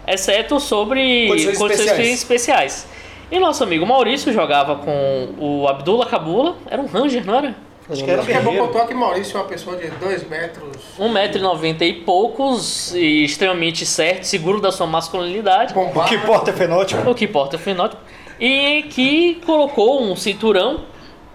exceto 0.08 0.60
sobre 0.60 1.28
Condições 1.28 1.72
especiais. 1.72 2.10
especiais. 2.10 2.88
E 3.32 3.40
nosso 3.40 3.64
amigo 3.64 3.86
Maurício 3.86 4.32
jogava 4.32 4.76
com 4.76 5.30
o 5.40 5.68
Abdullah 5.68 6.06
Kabula, 6.06 6.56
era 6.70 6.82
um 6.82 6.86
ranger, 6.86 7.26
não 7.26 7.36
era? 7.36 7.56
Acho 7.90 8.04
que 8.04 8.10
era 8.10 8.20
um 8.20 8.24
Acho 8.24 8.32
que 8.32 8.38
é 8.38 8.42
bom 8.42 8.56
pontuar 8.56 8.88
que 8.88 8.94
Maurício 8.94 9.38
é 9.38 9.42
uma 9.42 9.48
pessoa 9.48 9.76
de 9.76 9.88
2 9.88 10.30
metros. 10.30 10.78
1,90m 11.00 11.82
e 11.82 11.94
poucos, 11.94 12.94
e 12.96 13.26
extremamente 13.26 13.86
certo, 13.86 14.24
seguro 14.24 14.62
da 14.62 14.72
sua 14.72 14.88
masculinidade. 14.88 15.74
O 15.74 15.76
Bombado. 15.76 16.08
que 16.08 16.16
importa 16.16 16.52
é 16.52 16.54
fenótipo. 16.54 17.10
O 17.10 17.16
que 17.16 17.26
importa 17.26 17.56
é 17.56 17.60
o 17.60 17.62
fenótipo. 17.62 18.02
E 18.40 18.84
que 18.84 19.42
colocou 19.46 20.02
um 20.02 20.16
cinturão, 20.16 20.86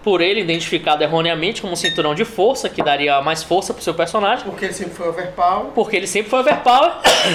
por 0.03 0.21
ele 0.21 0.41
identificado 0.41 1.03
erroneamente 1.03 1.61
como 1.61 1.73
um 1.73 1.75
cinturão 1.75 2.15
de 2.15 2.25
força, 2.25 2.69
que 2.69 2.81
daria 2.81 3.21
mais 3.21 3.43
força 3.43 3.73
pro 3.73 3.83
seu 3.83 3.93
personagem. 3.93 4.45
Porque 4.45 4.65
ele 4.65 4.73
sempre 4.73 4.93
foi 4.93 5.09
overpower. 5.09 5.65
Porque 5.75 5.95
ele 5.95 6.07
sempre 6.07 6.29
foi 6.29 6.39
overpower. 6.39 6.93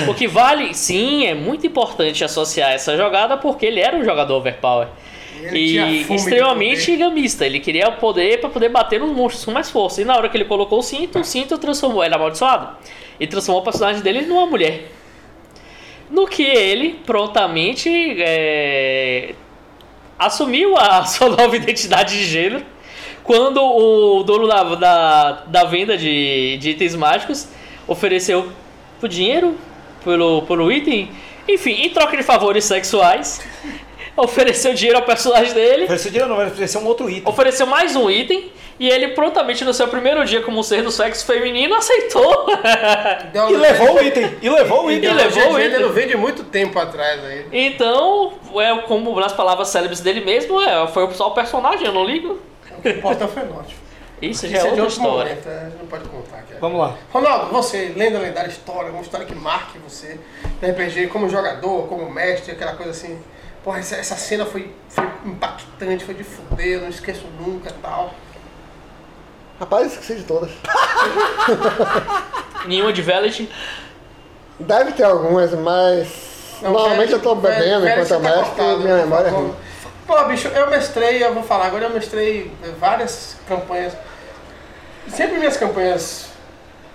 o 0.09 0.15
que 0.15 0.27
vale, 0.27 0.75
sim, 0.75 1.27
é 1.27 1.35
muito 1.35 1.67
importante 1.67 2.25
associar 2.25 2.73
essa 2.73 2.97
jogada, 2.97 3.37
porque 3.37 3.67
ele 3.67 3.81
era 3.81 3.97
um 3.97 4.05
jogador 4.05 4.37
overpower. 4.37 4.89
Ele 5.43 5.59
E 5.59 6.15
extremamente 6.15 6.97
gamista. 6.97 7.45
Ele 7.47 7.61
queria 7.61 7.89
o 7.89 7.93
poder 7.93 8.41
para 8.41 8.51
poder 8.51 8.69
bater 8.69 9.01
nos 9.01 9.11
monstros 9.11 9.45
com 9.45 9.51
mais 9.51 9.71
força. 9.71 10.03
E 10.03 10.05
na 10.05 10.17
hora 10.17 10.29
que 10.29 10.37
ele 10.37 10.45
colocou 10.45 10.79
o 10.79 10.83
cinto, 10.83 11.19
o 11.19 11.25
cinto 11.25 11.59
transformou 11.59 12.05
ele 12.05 12.15
amaldiçoado. 12.15 12.77
E 13.19 13.27
transformou 13.27 13.63
o 13.63 13.65
personagem 13.65 14.03
dele 14.03 14.23
numa 14.23 14.47
mulher. 14.47 14.91
No 16.11 16.27
que 16.27 16.43
ele 16.43 17.01
prontamente 17.05 17.89
é, 18.19 19.35
assumiu 20.19 20.77
a 20.77 21.05
sua 21.07 21.29
nova 21.29 21.57
identidade 21.57 22.17
de 22.19 22.25
gênero. 22.25 22.65
Quando 23.23 23.63
o 23.63 24.23
dono 24.23 24.47
da, 24.47 24.63
da, 24.75 25.33
da 25.47 25.65
venda 25.65 25.97
de, 25.97 26.59
de 26.59 26.71
itens 26.71 26.95
mágicos 26.95 27.49
ofereceu 27.87 28.51
o 29.03 29.09
dinheiro 29.09 29.57
pelo, 30.05 30.43
pelo 30.43 30.71
item, 30.71 31.11
enfim, 31.49 31.73
em 31.73 31.91
troca 31.91 32.17
de 32.17 32.23
favores 32.23 32.65
sexuais, 32.65 33.43
ofereceu 34.17 34.75
dinheiro 34.75 34.99
ao 34.99 35.05
personagem 35.05 35.53
dele, 35.53 35.85
Ofereceu 35.85 36.11
dinheiro 36.11 36.29
não, 36.29 36.37
vai 36.37 36.47
oferecer 36.47 36.79
um 36.79 36.87
outro 36.87 37.09
item. 37.11 37.31
ofereceu 37.31 37.67
mais 37.67 37.95
um 37.97 38.11
item, 38.11 38.53
e 38.79 38.89
ele 38.89 39.09
prontamente 39.09 39.65
no 39.65 39.73
seu 39.73 39.87
primeiro 39.89 40.25
dia 40.25 40.41
como 40.43 40.63
ser 40.65 40.83
do 40.83 40.91
sexo 40.91 41.25
feminino 41.27 41.75
aceitou. 41.75 42.47
E 43.51 43.57
levou 43.57 43.95
o 43.97 44.03
item. 44.03 44.37
E 44.43 44.49
levou 44.51 44.85
o 44.87 44.91
item. 44.93 45.11
E 45.11 45.15
levou 45.15 45.53
o 45.53 45.59
Ele 45.59 45.69
item. 45.69 45.81
não 45.81 45.93
vem 45.93 46.07
de 46.09 46.17
muito 46.17 46.45
tempo 46.45 46.79
atrás 46.79 47.25
aí. 47.25 47.47
então, 47.53 48.33
é 48.57 48.77
como 48.83 49.19
nas 49.19 49.33
palavras 49.33 49.69
célebres 49.69 50.01
dele 50.01 50.21
mesmo, 50.25 50.61
é, 50.61 50.87
foi 50.89 51.09
só 51.15 51.29
o 51.29 51.31
personagem, 51.33 51.87
eu 51.87 51.93
não 51.93 52.05
ligo. 52.05 52.39
O 52.79 52.83
que 52.83 52.91
importa 52.91 53.25
é 53.25 53.27
o 53.27 53.31
fenótipo. 53.31 53.85
Isso 54.23 54.47
já 54.49 54.59
é 54.59 54.61
é 54.61 54.65
outra 54.65 54.83
outro 54.85 54.97
história. 54.97 55.31
momento, 55.35 55.49
é, 55.49 55.59
a 55.59 55.65
gente 55.65 55.79
não 55.79 55.87
pode 55.87 56.05
contar 56.09 56.37
aqui. 56.39 56.55
Vamos 56.61 56.79
lá. 56.81 56.95
Ronaldo, 57.13 57.53
você, 57.53 57.93
lenda 57.97 58.19
lendária 58.19 58.49
história, 58.49 58.91
uma 58.91 59.03
história 59.03 59.27
que 59.27 59.35
marque 59.35 59.79
você 59.79 60.19
no 60.63 60.69
RPG 60.71 61.09
como 61.09 61.29
jogador, 61.29 61.87
como 61.89 62.09
mestre, 62.11 62.53
aquela 62.53 62.75
coisa 62.75 62.93
assim. 62.93 63.19
Porra, 63.65 63.79
essa, 63.79 63.97
essa 63.97 64.15
cena 64.17 64.45
foi, 64.45 64.75
foi 64.91 65.05
impactante, 65.25 66.05
foi 66.05 66.15
de 66.15 66.23
fuder, 66.23 66.83
não 66.83 66.89
esqueço 66.91 67.25
nunca 67.41 67.71
e 67.71 67.73
tal. 67.75 68.13
Rapaz, 69.59 69.93
esqueci 69.93 70.17
de 70.17 70.25
todas. 70.25 70.51
Nenhuma 72.67 72.93
de 72.93 73.01
Velvet. 73.01 73.49
Deve 74.61 74.93
ter 74.93 75.05
algumas, 75.05 75.53
mas. 75.55 76.59
Não, 76.61 76.73
Normalmente 76.73 77.09
velho, 77.11 77.19
eu 77.19 77.23
tô 77.23 77.35
bebendo 77.35 77.81
velho, 77.81 78.03
enquanto 78.03 78.11
eu 78.11 78.21
tá 78.21 78.29
mestre 78.29 78.45
cortado, 78.45 78.81
e 78.81 78.85
minha 78.85 78.97
memória 78.97 79.29
é 79.29 79.31
ruim. 79.31 79.55
Pô, 80.07 80.23
bicho, 80.25 80.49
eu 80.49 80.71
mestrei, 80.71 81.25
eu 81.25 81.33
vou 81.33 81.43
falar 81.43 81.67
agora, 81.67 81.85
eu 81.87 81.91
mestrei 81.91 82.53
eh, 82.63 82.71
várias 82.79 83.37
campanhas. 83.49 83.95
Sempre 85.09 85.39
minhas 85.39 85.57
campanhas. 85.57 86.27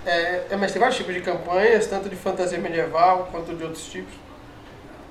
eh, 0.05 0.43
eu 0.51 0.57
mestrei 0.59 0.79
vários 0.79 0.97
tipos 0.97 1.13
de 1.13 1.21
campanhas, 1.21 1.87
tanto 1.87 2.07
de 2.07 2.15
fantasia 2.15 2.59
medieval 2.59 3.27
quanto 3.31 3.55
de 3.55 3.63
outros 3.63 3.85
tipos. 3.85 4.13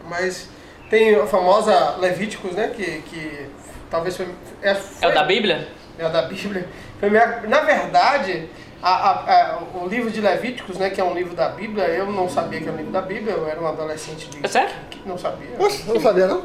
Mas 0.09 0.49
tem 0.91 1.15
a 1.15 1.27
famosa 1.27 1.97
Levíticos, 1.99 2.53
né? 2.53 2.73
Que, 2.75 3.03
que 3.03 3.47
talvez 3.91 4.17
foi. 4.17 4.27
É, 4.63 4.71
É 4.71 4.75
foi 4.75 5.11
o 5.11 5.15
da 5.15 5.23
Bíblia? 5.25 5.69
é 5.99 6.07
o 6.07 6.11
da 6.11 6.23
Bíblia. 6.23 6.69
Foi 7.01 7.11
minha- 7.11 7.43
na 7.49 7.61
verdade, 7.61 8.49
a- 8.83 8.91
a- 9.11 9.13
a- 9.55 9.59
o 9.83 9.89
livro 9.89 10.11
de 10.11 10.21
Levíticos, 10.21 10.79
né, 10.79 10.91
que 10.91 11.01
é 11.01 11.05
um 11.05 11.15
livro 11.15 11.35
da 11.35 11.49
Bíblia, 11.49 11.85
eu 11.89 12.07
não 12.11 12.29
sabia 12.29 12.61
que 12.61 12.65
era 12.67 12.75
um 12.75 12.77
livro 12.77 12.93
da 12.93 13.01
Bíblia, 13.03 13.33
eu 13.35 13.49
era 13.49 13.61
um 13.61 13.67
adolescente 13.67 14.29
de. 14.29 14.45
É 14.45 14.49
sério? 14.49 14.71
que 14.91 15.01
não 15.09 15.19
sabia. 15.19 15.49
Poxa, 15.57 15.83
não 15.87 16.01
sabia 16.01 16.27
não? 16.27 16.43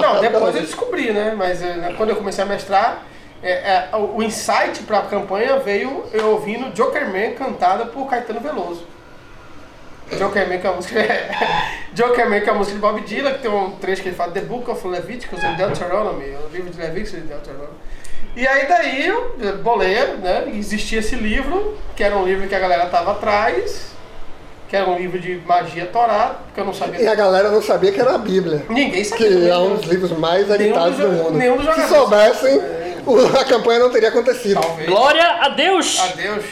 marcado 0.00 0.22
por 0.22 0.32
depois 0.32 0.54
eu 0.56 0.62
descobri, 0.62 1.12
né? 1.12 1.34
Mas 1.36 1.60
eh, 1.62 1.92
quando 1.96 2.10
eu 2.10 2.16
comecei 2.16 2.44
a 2.44 2.46
mestrar, 2.46 3.02
é, 3.42 3.52
é, 3.52 3.96
o 3.96 4.18
o 4.18 4.22
insight 4.22 4.82
para 4.84 4.98
a 4.98 5.02
campanha 5.02 5.58
veio 5.58 6.04
eu 6.12 6.30
ouvindo 6.30 6.72
Joker 6.72 7.04
Man 7.08 7.32
cantada 7.36 7.86
por 7.86 8.08
Caetano 8.08 8.38
Veloso. 8.40 8.86
Joker 10.18 10.48
Man, 10.48 10.58
que 10.58 10.66
é 10.66 10.70
a 10.70 10.72
música. 10.72 11.00
Joker 11.94 12.30
Man, 12.30 12.40
que 12.40 12.48
é 12.48 12.52
a 12.52 12.54
música 12.54 12.74
de 12.74 12.80
Bob 12.80 13.00
Dylan, 13.02 13.32
que 13.34 13.38
tem 13.40 13.50
um 13.50 13.70
trecho 13.72 14.02
que 14.02 14.08
ele 14.08 14.16
fala 14.16 14.32
The 14.32 14.40
Book 14.42 14.70
of 14.70 14.86
Leviticus 14.86 15.42
and 15.44 15.54
Deuteronomy, 15.54 16.36
o 16.36 16.48
livro 16.52 16.70
de 16.70 16.80
Levíticos 16.80 17.14
e 17.14 17.22
Deuteronomy. 17.22 17.68
E 18.34 18.46
aí 18.48 18.66
daí 18.66 19.06
eu 19.06 19.36
eh, 19.42 19.52
bolei, 19.52 19.94
né? 20.22 20.44
Existia 20.54 21.00
esse 21.00 21.14
livro, 21.16 21.76
que 21.94 22.02
era 22.02 22.16
um 22.16 22.24
livro 22.24 22.48
que 22.48 22.54
a 22.54 22.58
galera 22.58 22.86
tava 22.86 23.12
atrás, 23.12 23.92
que 24.70 24.74
era 24.76 24.88
um 24.88 24.96
livro 24.96 25.18
de 25.18 25.34
magia 25.46 25.84
torada, 25.84 26.36
porque 26.46 26.60
eu 26.60 26.64
não 26.64 26.72
sabia. 26.72 27.02
E 27.02 27.06
a 27.06 27.14
galera 27.14 27.50
não 27.50 27.60
sabia 27.60 27.92
que 27.92 28.00
era 28.00 28.14
a 28.14 28.18
Bíblia. 28.18 28.64
Ninguém 28.70 29.04
sabia. 29.04 29.28
Que 29.28 29.50
é 29.50 29.56
um 29.58 29.76
dos 29.76 29.84
livros 29.86 30.12
mais 30.12 30.48
editados 30.50 30.96
dos 30.96 31.10
do 31.10 31.14
jo- 31.16 31.22
mundo. 31.24 31.36
nenhum 31.38 31.56
dos 31.58 31.66
Se 31.66 31.72
jogadores. 31.82 31.96
soubessem, 32.38 32.62
o- 33.06 33.38
a 33.38 33.44
campanha 33.44 33.80
não 33.80 33.90
teria 33.90 34.08
acontecido. 34.08 34.58
Talvez. 34.62 34.88
Glória 34.88 35.24
a 35.42 35.48
Deus! 35.50 36.00
Adeus. 36.00 36.44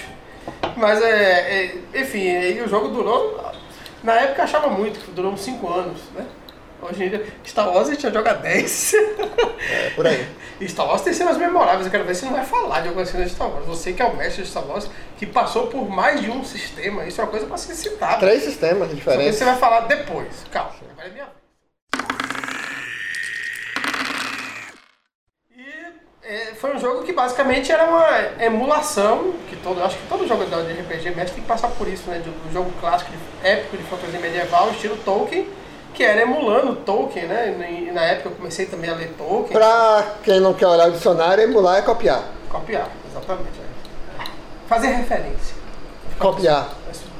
Mas 0.77 1.01
é, 1.03 1.11
é, 1.95 1.99
enfim, 1.99 2.29
aí 2.37 2.61
o 2.61 2.69
jogo 2.69 2.89
durou. 2.89 3.41
Na 4.03 4.15
época 4.15 4.41
eu 4.41 4.45
achava 4.45 4.69
muito, 4.69 4.99
que 5.01 5.11
durou 5.11 5.33
uns 5.33 5.41
5 5.43 5.69
anos, 5.69 6.01
né? 6.15 6.27
Hoje 6.83 7.05
em 7.05 7.09
dia, 7.11 7.27
Star 7.47 7.69
Wars 7.69 7.89
a 7.89 7.93
gente 7.93 8.03
já 8.03 8.11
joga 8.11 8.33
10. 8.35 8.95
É, 8.95 9.91
por 9.91 10.07
aí. 10.07 10.27
E 10.61 10.69
Star 10.69 10.87
Wars 10.87 11.01
tem 11.01 11.15
cenas 11.15 11.39
memoráveis, 11.39 11.87
eu 11.87 11.91
quero 11.91 12.05
ver 12.05 12.15
se 12.15 12.27
não 12.27 12.33
vai 12.35 12.45
falar 12.45 12.81
de 12.83 12.89
algumas 12.89 13.09
cenas 13.09 13.29
de 13.29 13.35
Star 13.35 13.49
Wars. 13.49 13.65
Você 13.65 13.95
que 13.95 14.03
é 14.03 14.05
o 14.05 14.15
mestre 14.15 14.43
de 14.43 14.49
Star 14.51 14.67
Wars, 14.67 14.91
que 15.17 15.25
passou 15.25 15.69
por 15.69 15.89
mais 15.89 16.21
de 16.21 16.31
um 16.31 16.45
sistema, 16.45 17.07
isso 17.07 17.19
é 17.19 17.25
uma 17.25 17.31
coisa 17.31 17.47
pra 17.47 17.57
ser 17.57 17.75
citada. 17.75 18.19
Três 18.19 18.43
sistemas 18.43 18.89
Só 18.89 18.89
que 18.89 18.95
diferentes. 18.97 19.37
você 19.39 19.45
vai 19.47 19.57
falar 19.57 19.81
depois. 19.81 20.45
Calma, 20.53 20.73
agora 20.93 21.09
é 21.09 21.11
minha 21.13 21.25
vez. 21.25 21.35
E 25.57 25.93
é, 26.31 26.55
foi 26.55 26.77
um 26.77 26.79
jogo 26.79 27.03
que 27.03 27.13
basicamente 27.13 27.73
era 27.73 27.87
uma 27.87 28.45
emulação, 28.45 29.35
que 29.49 29.57
todo, 29.57 29.83
acho 29.83 29.97
que 29.97 30.07
todo 30.07 30.29
jogador 30.29 30.63
de 30.63 30.75
RPG 30.75 31.11
mestre 31.11 31.35
tem 31.35 31.43
que 31.43 31.49
passar 31.49 31.67
por 31.71 31.89
isso, 31.89 32.09
né? 32.09 32.21
De 32.21 32.31
um 32.31 32.53
jogo 32.53 32.71
clássico, 32.81 33.11
de, 33.11 33.19
épico 33.49 33.77
de 33.77 33.83
fantasia 33.83 34.21
medieval, 34.21 34.71
estilo 34.71 34.97
Tolkien, 34.99 35.49
que 35.93 36.05
era 36.05 36.23
emulando 36.23 36.77
Tolkien, 36.77 37.27
né? 37.27 37.53
E 37.69 37.91
na 37.91 38.03
época 38.03 38.29
eu 38.29 38.37
comecei 38.37 38.67
também 38.67 38.89
a 38.89 38.95
ler 38.95 39.13
Tolkien. 39.19 39.53
Pra 39.53 40.07
quem 40.23 40.39
não 40.39 40.55
quer 40.55 40.69
olhar 40.69 40.89
o 40.89 40.93
dicionário, 40.93 41.43
emular 41.43 41.79
é 41.79 41.83
copiar. 41.83 42.23
Copiar, 42.49 42.89
exatamente. 43.11 43.59
é. 44.21 44.25
Fazer 44.69 44.87
referência. 44.87 45.57
Copiar. 46.17 46.69
É. 46.87 47.11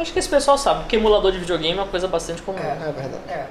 Acho 0.00 0.12
que 0.12 0.20
esse 0.20 0.28
pessoal 0.28 0.56
sabe, 0.56 0.82
porque 0.82 0.94
emulador 0.94 1.32
de 1.32 1.38
videogame 1.38 1.78
é 1.78 1.82
uma 1.82 1.88
coisa 1.90 2.06
bastante 2.06 2.40
comum. 2.42 2.58
É 2.60 2.92
verdade. 2.92 3.22
É. 3.28 3.46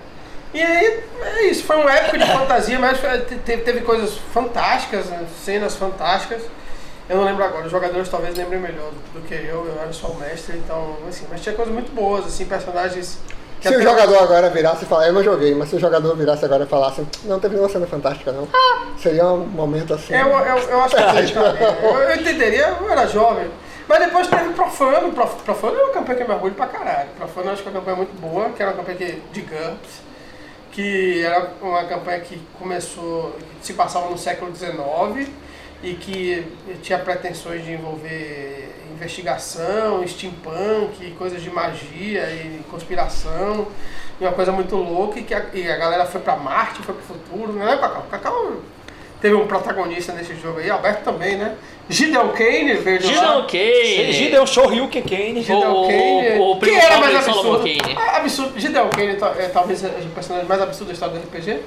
E 0.54 0.62
aí, 0.62 1.04
é 1.22 1.44
isso, 1.46 1.64
foi 1.64 1.78
um 1.78 1.88
épico 1.88 2.18
de 2.18 2.26
fantasia, 2.26 2.78
mas 2.78 3.00
teve, 3.46 3.62
teve 3.64 3.82
coisas 3.82 4.18
fantásticas, 4.34 5.06
né? 5.06 5.26
cenas 5.44 5.76
fantásticas. 5.76 6.42
Eu 7.10 7.18
não 7.18 7.24
lembro 7.26 7.44
agora, 7.44 7.66
os 7.66 7.72
jogadores 7.72 8.08
talvez 8.10 8.36
lembrem 8.38 8.60
melhor 8.60 8.92
do, 9.14 9.22
que 9.28 9.34
eu, 9.34 9.66
eu 9.66 9.78
era 9.82 9.92
só 9.92 10.08
o 10.08 10.18
mestre, 10.18 10.58
então, 10.58 10.96
assim, 11.10 11.26
mas 11.30 11.42
tinha 11.42 11.56
coisas 11.56 11.74
muito 11.74 11.94
boas, 11.94 12.26
assim, 12.26 12.46
personagens. 12.46 13.18
que 13.60 13.68
Se 13.68 13.76
o 13.76 13.82
jogador 13.82 14.18
agora 14.24 14.50
virasse 14.50 14.84
e 14.84 14.88
falar, 14.88 15.08
eu 15.08 15.14
não 15.14 15.24
joguei, 15.24 15.54
mas 15.56 15.70
se 15.70 15.76
o 15.76 15.80
jogador 15.80 16.16
virasse 16.16 16.44
agora 16.46 16.64
e 16.64 16.68
falasse, 16.68 17.06
não 17.26 17.40
teve 17.40 17.56
nenhuma 17.56 17.72
cena 17.72 17.88
fantástica 17.88 18.32
não. 18.32 18.48
Seria 18.98 19.26
um 19.28 19.40
momento 19.46 19.94
assim. 19.94 20.14
Eu, 20.14 20.28
eu, 20.28 20.58
eu 20.70 20.82
acho 20.84 20.96
que. 20.96 21.38
Eu, 21.38 21.96
eu 21.96 22.16
entenderia, 22.16 22.78
eu 22.80 22.90
era 22.90 23.08
jovem. 23.08 23.50
Mas 23.88 24.00
depois 24.00 24.28
teve 24.28 24.54
Profano. 24.54 25.12
Prof- 25.12 25.44
Profano 25.44 25.78
é 25.78 25.84
uma 25.84 25.94
campanha 25.94 26.18
que 26.18 26.24
eu 26.24 26.28
me 26.28 26.34
orgulho 26.34 26.54
pra 26.54 26.68
caralho. 26.68 27.10
Profano 27.18 27.48
eu 27.48 27.54
acho 27.54 27.62
que 27.64 27.68
é 27.68 27.72
uma 27.72 27.80
campanha 27.80 27.98
muito 27.98 28.14
boa, 28.22 28.50
que 28.50 28.62
era 28.62 28.72
uma 28.72 28.78
campanha 28.84 28.98
de 29.34 29.42
GURPS, 29.42 30.02
que 30.72 31.24
era 31.24 31.52
uma 31.62 31.84
campanha 31.86 32.20
que 32.22 32.42
começou, 32.58 33.36
que 33.60 33.66
se 33.66 33.74
passava 33.74 34.10
no 34.10 34.18
século 34.18 34.56
XIX 34.56 35.30
e 35.84 35.96
que 35.96 36.48
tinha 36.82 37.00
pretensões 37.00 37.64
de 37.64 37.74
envolver 37.74 38.76
investigação, 38.94 40.06
steampunk, 40.08 41.12
coisas 41.18 41.42
de 41.42 41.50
magia 41.50 42.30
e 42.32 42.64
conspiração, 42.70 43.68
e 44.20 44.24
uma 44.24 44.34
coisa 44.34 44.52
muito 44.52 44.76
louca, 44.76 45.20
e 45.20 45.24
que 45.24 45.34
a, 45.34 45.46
e 45.54 45.70
a 45.70 45.76
galera 45.76 46.06
foi 46.06 46.22
pra 46.22 46.36
Marte, 46.36 46.84
foi 46.84 46.94
pro 46.94 47.04
futuro, 47.04 47.54
não 47.54 47.68
é, 47.68 47.78
Cacau? 47.78 48.06
Cacau 48.12 48.56
teve 49.22 49.36
um 49.36 49.46
protagonista 49.48 50.12
nesse 50.14 50.36
jogo 50.36 50.60
aí, 50.60 50.70
Alberto 50.70 51.04
também, 51.04 51.38
né? 51.38 51.54
Gideon 51.90 52.30
Kane 52.30 52.74
veio 52.76 53.00
de 53.00 53.08
lá. 53.08 53.14
Gideon 53.14 53.44
Kane. 53.48 54.14
Gideon 54.14 54.46
Shoryuken 54.46 55.02
Kane. 55.04 55.42
Gideon 55.42 55.72
O- 55.84 55.88
Kane. 55.88 56.40
o- 56.40 56.52
o 56.52 56.60
Quem 56.60 56.60
primo 56.60 56.78
era 56.80 56.98
mais 57.00 57.16
absurdo? 57.16 57.58
Kane. 57.60 57.96
Ah, 57.98 58.18
absurdo. 58.18 58.60
Gideon 58.60 58.90
Kane 58.90 59.16
ta- 59.16 59.34
é 59.38 59.48
talvez 59.50 59.84
o 59.84 59.90
personagem 60.16 60.48
mais 60.48 60.62
absurdo 60.62 60.88
da 60.88 60.94
história 60.94 61.16
do 61.16 61.22
RPG. 61.22 61.60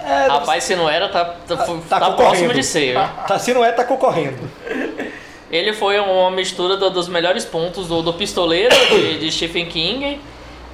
É, 0.00 0.26
Rapaz, 0.28 0.62
se 0.64 0.76
não 0.76 0.88
era, 0.88 1.08
tá, 1.08 1.24
tá, 1.24 1.56
tá 1.56 1.56
tá 1.56 1.66
próximo 2.12 2.16
concorrendo. 2.16 2.54
de 2.54 2.62
ser. 2.64 2.94
Tá, 3.26 3.38
se 3.38 3.52
não 3.52 3.64
é, 3.64 3.72
tá 3.72 3.82
concorrendo. 3.84 4.38
Ele 5.50 5.72
foi 5.72 5.98
uma 5.98 6.30
mistura 6.30 6.76
do- 6.76 6.90
dos 6.90 7.08
melhores 7.08 7.44
pontos 7.44 7.88
do, 7.88 8.02
do 8.02 8.12
Pistoleiro 8.12 8.74
de, 8.90 9.18
de 9.18 9.32
Stephen 9.32 9.66
King 9.66 10.20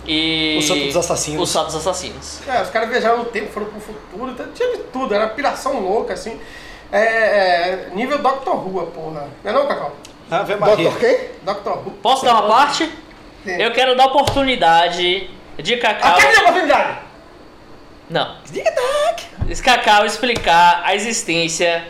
e. 0.07 0.57
O 0.59 0.63
Santo 0.63 0.85
dos 0.85 0.97
Assassinos. 0.97 1.43
O 1.43 1.47
Santo 1.47 1.67
dos 1.67 1.77
Assassinos. 1.77 2.41
É, 2.47 2.63
os 2.63 2.71
caras 2.71 2.89
viajaram 2.89 3.19
no 3.19 3.25
tempo, 3.27 3.53
foram 3.53 3.67
pro 3.67 3.81
futuro, 3.81 4.31
então 4.31 4.47
tinha 4.55 4.77
de 4.77 4.85
tudo, 4.85 5.15
era 5.15 5.25
uma 5.25 5.35
piração 5.35 5.81
louca, 5.81 6.15
assim. 6.15 6.39
É, 6.93 6.99
é, 6.99 7.89
nível 7.95 8.19
Doctor 8.19 8.55
Who, 8.55 8.81
a 8.81 8.87
porra. 8.87 9.29
Não 9.43 9.51
é 9.51 9.55
não, 9.55 9.67
Cacau? 9.67 9.97
Maria. 10.61 10.85
Doutor 10.85 11.01
quem? 11.01 11.19
Doctor 11.43 11.79
Who. 11.79 11.91
Posso 12.03 12.25
dar 12.25 12.33
uma 12.35 12.49
parte? 12.49 12.91
Sim. 13.45 13.61
Eu 13.61 13.73
quero 13.73 13.97
dar 13.97 14.07
oportunidade 14.07 15.31
de 15.59 15.77
Cacau. 15.77 16.13
Até 16.13 16.33
que 16.33 16.41
oportunidade! 16.41 16.99
Não. 18.09 18.37
Cacau 19.63 20.05
explicar 20.07 20.83
a 20.85 20.95
existência 20.95 21.85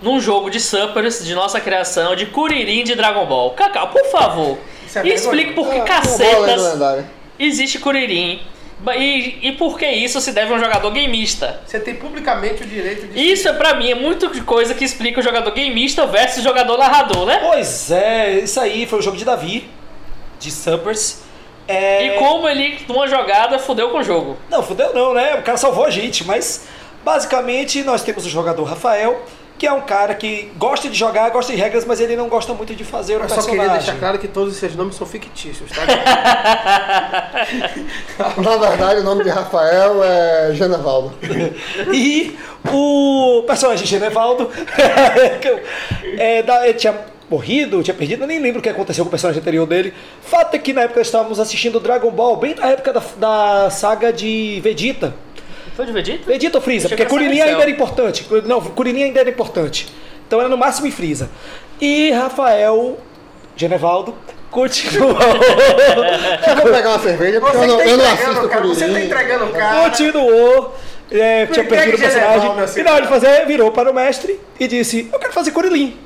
num 0.00 0.20
jogo 0.20 0.50
de 0.50 0.60
Suppers 0.60 1.24
de 1.24 1.34
nossa 1.34 1.60
criação 1.60 2.14
de 2.14 2.26
Kuririn 2.26 2.84
de 2.84 2.94
Dragon 2.94 3.26
Ball. 3.26 3.50
Cacau, 3.52 3.88
por 3.88 4.04
favor, 4.06 4.58
Isso 4.84 4.98
é 4.98 5.08
explique 5.08 5.52
por 5.52 5.68
que 5.68 5.78
Ah, 5.78 5.84
cacetas 5.84 6.72
lendária. 6.72 7.15
Existe 7.38 7.78
Kuririn 7.78 8.40
e, 8.94 9.48
e 9.48 9.52
por 9.52 9.78
que 9.78 9.86
isso 9.86 10.20
se 10.20 10.32
deve 10.32 10.52
a 10.52 10.56
um 10.56 10.60
jogador 10.60 10.90
gameista. 10.90 11.60
Você 11.66 11.80
tem 11.80 11.94
publicamente 11.94 12.62
o 12.62 12.66
direito 12.66 13.06
de. 13.06 13.32
Isso 13.32 13.48
é 13.48 13.52
pra 13.52 13.74
mim 13.74 13.90
é 13.90 13.94
muito 13.94 14.28
coisa 14.44 14.74
que 14.74 14.84
explica 14.84 15.18
o 15.18 15.22
jogador 15.22 15.50
gameista 15.50 16.06
versus 16.06 16.44
jogador 16.44 16.76
narrador, 16.76 17.24
né? 17.24 17.38
Pois 17.40 17.90
é, 17.90 18.40
isso 18.40 18.60
aí 18.60 18.86
foi 18.86 18.98
o 18.98 19.02
jogo 19.02 19.16
de 19.16 19.24
Davi, 19.24 19.68
de 20.38 20.50
Suppers. 20.50 21.22
É... 21.66 22.06
E 22.06 22.18
como 22.18 22.48
ele, 22.48 22.78
numa 22.86 23.08
jogada, 23.08 23.58
fudeu 23.58 23.90
com 23.90 23.98
o 23.98 24.02
jogo. 24.02 24.36
Não, 24.50 24.62
fudeu 24.62 24.92
não, 24.92 25.14
né? 25.14 25.36
O 25.36 25.42
cara 25.42 25.56
salvou 25.56 25.86
a 25.86 25.90
gente, 25.90 26.24
mas 26.24 26.68
basicamente 27.02 27.82
nós 27.82 28.04
temos 28.04 28.26
o 28.26 28.28
jogador 28.28 28.62
Rafael, 28.64 29.24
que 29.58 29.66
é 29.66 29.72
um 29.72 29.80
cara 29.80 30.14
que 30.14 30.50
gosta 30.58 30.88
de 30.88 30.96
jogar, 30.98 31.30
gosta 31.30 31.52
de 31.52 31.58
regras, 31.58 31.84
mas 31.84 32.00
ele 32.00 32.16
não 32.16 32.28
gosta 32.28 32.52
muito 32.54 32.74
de 32.74 32.84
fazer 32.84 33.14
o 33.16 33.22
Eu 33.22 33.28
só 33.28 33.36
personagem. 33.36 33.60
queria 33.64 33.78
deixar 33.78 33.98
claro 33.98 34.18
que 34.18 34.28
todos 34.28 34.56
esses 34.56 34.76
nomes 34.76 34.96
são 34.96 35.06
fictícios, 35.06 35.70
tá? 35.70 35.82
Na 38.40 38.56
verdade, 38.56 39.00
o 39.00 39.04
nome 39.04 39.24
de 39.24 39.30
Rafael 39.30 40.02
é 40.04 40.50
Genevaldo. 40.54 41.12
E 41.92 42.36
o 42.72 43.44
personagem 43.46 43.86
Genevaldo 43.86 44.50
é, 46.18 46.42
da- 46.42 46.66
ele 46.68 46.74
tinha 46.78 46.94
morrido, 47.30 47.82
tinha 47.82 47.94
perdido, 47.94 48.24
eu 48.24 48.26
nem 48.26 48.38
lembro 48.40 48.60
o 48.60 48.62
que 48.62 48.68
aconteceu 48.68 49.04
com 49.04 49.08
o 49.08 49.10
personagem 49.10 49.40
anterior 49.40 49.66
dele. 49.66 49.92
Fato 50.22 50.54
é 50.54 50.58
que 50.58 50.72
na 50.72 50.82
época 50.82 51.00
estávamos 51.00 51.38
assistindo 51.40 51.80
Dragon 51.80 52.10
Ball, 52.10 52.36
bem 52.36 52.54
na 52.54 52.66
época 52.68 52.92
da, 52.92 53.02
da 53.16 53.70
saga 53.70 54.12
de 54.12 54.60
Vegeta. 54.62 55.14
Foi 55.76 55.84
de 55.84 55.92
Vegeta? 55.92 56.24
Vegeta 56.26 56.56
ou 56.56 56.62
Freeza, 56.62 56.88
porque 56.88 57.04
Kuririn 57.04 57.40
ainda 57.42 57.62
era 57.62 57.70
importante. 57.70 58.26
Não, 58.46 58.60
Kuririn 58.62 59.04
ainda 59.04 59.20
era 59.20 59.28
importante. 59.28 59.86
Então 60.26 60.40
era 60.40 60.48
no 60.48 60.56
máximo 60.56 60.86
em 60.86 60.90
Freeza. 60.90 61.30
E 61.80 62.10
Rafael 62.12 62.98
Genevaldo 63.54 64.14
continuou. 64.50 65.10
Eu 66.48 66.56
vou 66.56 66.72
pegar 66.72 66.88
uma 66.90 66.98
cerveja 66.98 67.40
porque 67.40 67.56
eu 67.56 67.60
Você 67.60 67.66
não, 67.66 67.76
tá 67.76 67.84
eu 67.86 67.96
não 67.98 68.04
entregando 68.04 68.22
assisto 68.30 68.46
o 68.46 68.48
cara, 68.48 68.66
você 68.66 68.88
tá 68.88 69.00
entregando 69.00 69.44
o 69.44 69.52
cara. 69.52 69.90
continuou. 69.90 70.74
é, 71.10 71.46
tinha 71.46 71.64
perdido 71.64 71.96
o 71.96 71.98
personagem. 71.98 72.50
E 72.76 72.82
na 72.82 72.92
hora 72.92 73.02
de 73.02 73.08
fazer, 73.08 73.46
virou 73.46 73.70
para 73.70 73.90
o 73.90 73.94
mestre 73.94 74.40
e 74.58 74.66
disse: 74.66 75.10
Eu 75.12 75.18
quero 75.18 75.32
fazer 75.32 75.50
Kuririn. 75.50 76.05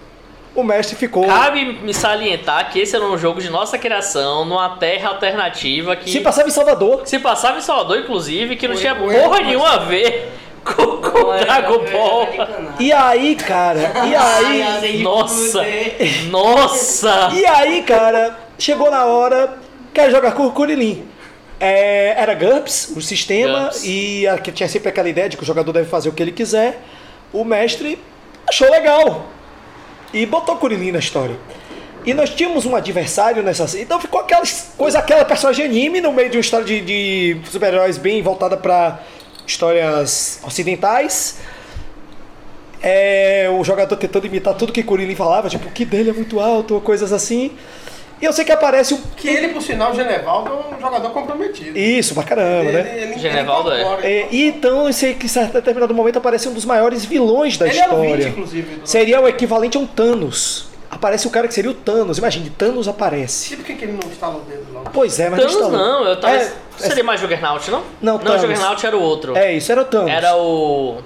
O 0.60 0.64
mestre 0.64 0.94
ficou. 0.96 1.26
Cabe 1.26 1.64
me 1.64 1.94
salientar 1.94 2.70
que 2.70 2.78
esse 2.80 2.94
era 2.94 3.04
um 3.04 3.16
jogo 3.16 3.40
de 3.40 3.48
nossa 3.50 3.78
criação, 3.78 4.44
numa 4.44 4.76
terra 4.76 5.08
alternativa 5.10 5.96
que 5.96 6.10
Se 6.10 6.20
passava 6.20 6.48
em 6.48 6.52
Salvador. 6.52 7.02
se 7.06 7.18
passava 7.18 7.58
em 7.58 7.62
Salvador, 7.62 7.98
inclusive, 7.98 8.56
que 8.56 8.68
não 8.68 8.74
O- 8.74 8.78
tinha 8.78 8.94
o 8.94 9.08
porra 9.10 9.40
nenhuma 9.40 9.70
a 9.70 9.78
ver 9.78 10.30
com, 10.64 10.74
com 10.98 11.36
Dragon 11.38 11.78
Ball. 11.90 12.28
E 12.78 12.92
aí, 12.92 13.34
cara, 13.36 13.92
e 14.06 14.14
aí. 14.84 15.02
Nossa! 15.02 15.62
Nossa! 16.30 17.30
E 17.34 17.44
aí, 17.46 17.82
cara, 17.82 18.36
chegou 18.58 18.90
na 18.90 19.04
hora, 19.06 19.54
quero 19.94 20.10
jogar 20.10 20.32
com 20.32 20.46
o 20.46 20.52
Kuririn. 20.52 21.06
É, 21.58 22.14
era 22.16 22.34
GURPS, 22.34 22.92
o 22.96 23.00
sistema, 23.02 23.60
GURPS. 23.64 23.82
e 23.84 24.26
a- 24.26 24.38
que 24.38 24.50
tinha 24.52 24.68
sempre 24.68 24.88
aquela 24.88 25.08
ideia 25.08 25.28
de 25.28 25.36
que 25.36 25.42
o 25.42 25.46
jogador 25.46 25.72
deve 25.72 25.88
fazer 25.88 26.08
o 26.08 26.12
que 26.12 26.22
ele 26.22 26.32
quiser. 26.32 26.80
O 27.32 27.44
mestre 27.44 27.98
achou 28.48 28.68
legal 28.70 29.26
e 30.12 30.26
botou 30.26 30.56
Kuririn 30.56 30.92
na 30.92 30.98
história. 30.98 31.36
E 32.04 32.14
nós 32.14 32.30
tínhamos 32.30 32.64
um 32.64 32.74
adversário 32.74 33.42
nessa. 33.42 33.78
Então 33.78 34.00
ficou 34.00 34.20
aquela 34.20 34.42
coisa, 34.76 34.98
aquela 34.98 35.24
personagem 35.24 35.64
anime 35.64 36.00
no 36.00 36.12
meio 36.12 36.30
de 36.30 36.36
uma 36.38 36.40
história 36.40 36.64
de, 36.64 36.80
de 36.80 37.40
super-heróis 37.50 37.98
bem 37.98 38.22
voltada 38.22 38.56
para 38.56 39.00
histórias 39.46 40.40
ocidentais. 40.42 41.38
É, 42.82 43.48
o 43.52 43.62
jogador 43.62 43.94
tentando 43.96 44.26
imitar 44.26 44.54
tudo 44.54 44.72
que 44.72 44.82
Kuririn 44.82 45.14
falava, 45.14 45.50
tipo, 45.50 45.68
o 45.68 45.70
que 45.70 45.84
dele 45.84 46.10
é 46.10 46.12
muito 46.14 46.40
alto, 46.40 46.80
coisas 46.80 47.12
assim. 47.12 47.52
E 48.20 48.24
eu 48.24 48.32
sei 48.32 48.44
que 48.44 48.52
aparece 48.52 48.92
o. 48.94 48.98
Que 49.16 49.28
ele, 49.28 49.48
por 49.48 49.62
sinal, 49.62 49.92
o 49.92 49.94
Genevaldo 49.94 50.50
é 50.50 50.76
um 50.76 50.80
jogador 50.80 51.10
comprometido. 51.10 51.78
Isso, 51.78 52.12
pra 52.14 52.22
caramba, 52.22 52.68
ele, 52.70 52.82
né? 52.82 53.02
ele, 53.02 53.18
Genevaldo 53.18 53.72
é. 53.72 53.82
É, 54.02 54.28
e 54.30 54.46
então, 54.46 54.86
eu 54.86 54.92
sei 54.92 55.14
que 55.14 55.26
em 55.26 55.46
determinado 55.46 55.94
momento 55.94 56.18
aparece 56.18 56.48
um 56.48 56.52
dos 56.52 56.64
maiores 56.64 57.04
vilões 57.04 57.56
da 57.56 57.66
Ele 57.66 57.78
é 57.78 57.82
o 57.82 57.84
história. 58.04 58.16
20, 58.16 58.28
inclusive. 58.28 58.76
do- 58.76 58.86
Seria 58.88 59.20
o 59.20 59.26
equivalente 59.28 59.76
a 59.76 59.80
um 59.80 59.86
Thanos. 59.86 60.68
Aparece 60.90 61.26
o 61.26 61.30
cara 61.30 61.46
que 61.46 61.54
seria 61.54 61.70
o 61.70 61.74
Thanos. 61.74 62.18
Imagine, 62.18 62.50
Thanos 62.50 62.88
aparece. 62.88 63.54
E 63.54 63.56
por 63.56 63.64
que, 63.64 63.74
que 63.74 63.84
ele 63.84 63.92
não 63.92 64.10
instalou 64.10 64.40
o 64.40 64.44
dedo 64.44 64.66
logo? 64.72 64.90
Pois 64.92 65.18
é, 65.20 65.30
mas 65.30 65.40
Thanos 65.40 65.60
lá. 65.60 65.68
não, 65.70 66.04
eu 66.04 66.16
talvez. 66.20 66.48
É, 66.48 66.88
Seria 66.88 67.04
mais 67.04 67.20
Juggernaut, 67.20 67.70
não? 67.70 67.82
Não, 68.02 68.14
não 68.14 68.18
Thanos. 68.18 68.40
Juggernaut 68.42 68.86
era 68.86 68.96
o 68.96 69.00
outro. 69.00 69.36
É, 69.36 69.52
isso 69.54 69.70
era 69.70 69.82
o 69.82 69.84
Thanos. 69.84 70.10
Era 70.10 70.36
o. 70.36 70.98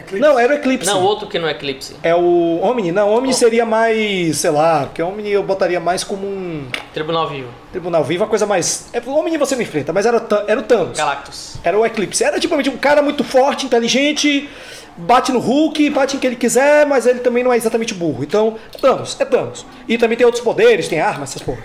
Eclipse. 0.00 0.20
Não, 0.20 0.38
era 0.38 0.52
o 0.52 0.56
Eclipse. 0.56 0.86
Não, 0.86 1.00
o 1.00 1.04
outro 1.04 1.28
que 1.28 1.38
não 1.38 1.48
é 1.48 1.52
Eclipse. 1.52 1.96
É 2.02 2.14
o 2.14 2.60
Omni. 2.62 2.92
Não, 2.92 3.08
Omni 3.10 3.32
seria 3.32 3.64
mais, 3.64 4.36
sei 4.38 4.50
lá, 4.50 4.86
porque 4.86 5.02
Omni 5.02 5.30
eu 5.30 5.42
botaria 5.42 5.80
mais 5.80 6.02
como 6.04 6.26
um 6.26 6.66
Tribunal 6.92 7.28
Vivo. 7.28 7.48
tribunal 7.70 8.02
vivo, 8.04 8.24
uma 8.24 8.28
coisa 8.30 8.46
mais. 8.46 8.88
É, 8.92 9.00
o 9.04 9.10
Omni 9.16 9.36
você 9.38 9.54
não 9.54 9.62
enfrenta, 9.62 9.92
mas 9.92 10.06
era, 10.06 10.22
era 10.46 10.58
o 10.60 10.62
Thanos. 10.62 10.98
Galactus. 10.98 11.56
Era 11.62 11.78
o 11.78 11.86
Eclipse. 11.86 12.24
Era 12.24 12.38
tipo 12.40 12.54
um 12.54 12.76
cara 12.76 13.00
muito 13.02 13.22
forte, 13.24 13.66
inteligente, 13.66 14.48
bate 14.96 15.32
no 15.32 15.38
Hulk, 15.38 15.90
bate 15.90 16.16
em 16.16 16.18
quem 16.18 16.28
ele 16.28 16.36
quiser, 16.36 16.86
mas 16.86 17.06
ele 17.06 17.20
também 17.20 17.42
não 17.44 17.52
é 17.52 17.56
exatamente 17.56 17.94
burro. 17.94 18.22
Então, 18.22 18.56
é 18.74 18.78
Thanos, 18.78 19.16
é 19.18 19.24
Thanos. 19.24 19.64
E 19.88 19.96
também 19.98 20.16
tem 20.16 20.26
outros 20.26 20.42
poderes, 20.44 20.88
tem 20.88 21.00
armas, 21.00 21.30
essas 21.30 21.42
porra. 21.42 21.62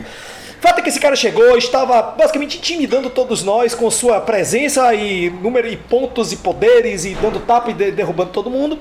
Fato 0.65 0.79
é 0.79 0.81
que 0.81 0.89
esse 0.89 1.00
cara 1.00 1.15
chegou, 1.15 1.55
estava 1.55 2.01
basicamente 2.01 2.57
intimidando 2.57 3.07
todos 3.12 3.43
nós 3.43 3.75
com 3.75 3.91
sua 3.91 4.19
presença 4.19 4.95
e 4.95 5.29
número 5.29 5.67
e 5.67 5.77
pontos 5.77 6.31
e 6.31 6.38
poderes 6.38 7.05
e 7.05 7.13
dando 7.13 7.39
tapa 7.39 7.69
e 7.69 7.74
de- 7.75 7.91
derrubando 7.91 8.31
todo 8.31 8.50
mundo. 8.50 8.79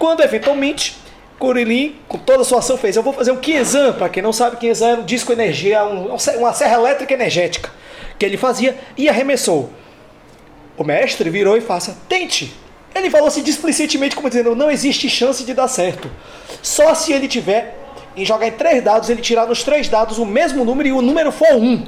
Quando 0.00 0.20
eventualmente 0.20 0.96
Kuririn, 1.38 1.94
com 2.08 2.18
toda 2.18 2.42
a 2.42 2.44
sua 2.44 2.58
ação, 2.58 2.76
fez: 2.76 2.96
Eu 2.96 3.04
vou 3.04 3.12
fazer 3.12 3.30
um 3.30 3.36
Kienzan. 3.36 3.92
Pra 3.92 4.08
quem 4.08 4.20
não 4.20 4.32
sabe, 4.32 4.56
Kienzan 4.56 4.88
era 4.88 5.00
um 5.00 5.04
disco 5.04 5.30
energia, 5.32 5.84
um- 5.84 6.16
uma 6.38 6.52
serra 6.52 6.74
elétrica 6.74 7.14
energética 7.14 7.70
que 8.18 8.26
ele 8.26 8.36
fazia 8.36 8.76
e 8.96 9.08
arremessou. 9.08 9.70
O 10.76 10.82
mestre 10.82 11.30
virou 11.30 11.56
e 11.56 11.60
faça: 11.60 11.96
Tente. 12.08 12.52
Ele 12.92 13.08
falou 13.10 13.28
assim 13.28 13.44
displicentemente, 13.44 14.16
como 14.16 14.28
dizendo: 14.28 14.56
Não 14.56 14.68
existe 14.68 15.08
chance 15.08 15.44
de 15.44 15.54
dar 15.54 15.68
certo. 15.68 16.10
Só 16.60 16.92
se 16.96 17.12
ele 17.12 17.28
tiver 17.28 17.78
em 18.16 18.24
jogar 18.24 18.46
em 18.46 18.52
três 18.52 18.82
dados, 18.82 19.08
ele 19.10 19.20
tirar 19.22 19.46
nos 19.46 19.62
três 19.62 19.88
dados 19.88 20.18
o 20.18 20.26
mesmo 20.26 20.64
número 20.64 20.88
e 20.88 20.92
o 20.92 21.00
número 21.02 21.30
for 21.32 21.54
um. 21.54 21.84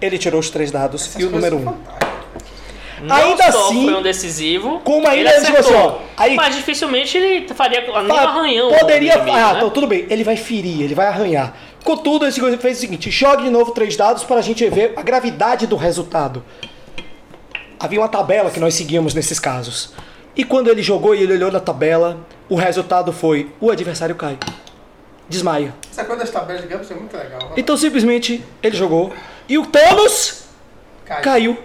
Ele 0.00 0.18
tirou 0.18 0.40
os 0.40 0.50
três 0.50 0.70
dados 0.70 1.14
e 1.18 1.24
o 1.24 1.30
número 1.30 1.56
um. 1.56 1.64
Não 3.02 3.16
Ainda 3.16 3.44
assim, 3.46 3.84
foi 3.84 3.94
um 3.94 4.02
decisivo, 4.02 4.80
como 4.82 5.06
ainda 5.06 5.28
ele 5.28 5.28
ele 5.28 5.44
tipo 5.46 5.58
assim, 5.58 5.74
acertou, 5.74 6.00
ó, 6.00 6.22
aí- 6.22 6.36
mas 6.36 6.54
dificilmente 6.56 7.18
ele 7.18 7.46
faria 7.54 7.80
nem 7.82 7.92
Fa- 8.08 8.22
arranhão. 8.22 8.70
Poderia. 8.72 9.14
ah, 9.20 9.24
né? 9.24 9.52
então 9.56 9.70
tudo 9.70 9.86
bem. 9.86 10.06
Ele 10.08 10.24
vai 10.24 10.36
ferir, 10.36 10.80
ele 10.80 10.94
vai 10.94 11.06
arranhar. 11.08 11.54
Contudo, 11.84 12.26
esse 12.26 12.40
coisa 12.40 12.56
fez 12.56 12.78
o 12.78 12.80
seguinte: 12.80 13.10
jogue 13.10 13.42
de 13.44 13.50
novo 13.50 13.72
três 13.72 13.94
dados 13.96 14.24
para 14.24 14.36
a 14.36 14.40
gente 14.42 14.66
ver 14.70 14.94
a 14.96 15.02
gravidade 15.02 15.66
do 15.66 15.76
resultado. 15.76 16.42
Havia 17.78 18.00
uma 18.00 18.08
tabela 18.08 18.50
que 18.50 18.58
nós 18.60 18.74
seguíamos 18.74 19.12
nesses 19.12 19.38
casos. 19.38 19.92
E 20.34 20.42
quando 20.42 20.68
ele 20.70 20.82
jogou 20.82 21.14
e 21.14 21.22
ele 21.22 21.34
olhou 21.34 21.50
na 21.52 21.60
tabela, 21.60 22.18
o 22.48 22.54
resultado 22.54 23.12
foi: 23.12 23.50
o 23.60 23.70
adversário 23.70 24.14
cai. 24.14 24.38
Desmaia. 25.28 25.74
Essa 25.90 26.04
coisa 26.04 26.22
das 26.22 26.30
tabelas 26.30 26.62
de 26.62 26.68
Gambit 26.68 26.92
é 26.92 26.96
muito 26.96 27.16
legal. 27.16 27.52
Então 27.56 27.76
simplesmente 27.76 28.44
ele 28.62 28.76
jogou. 28.76 29.12
E 29.48 29.58
o 29.58 29.66
Thanos 29.66 30.44
Cai. 31.04 31.22
caiu. 31.22 31.56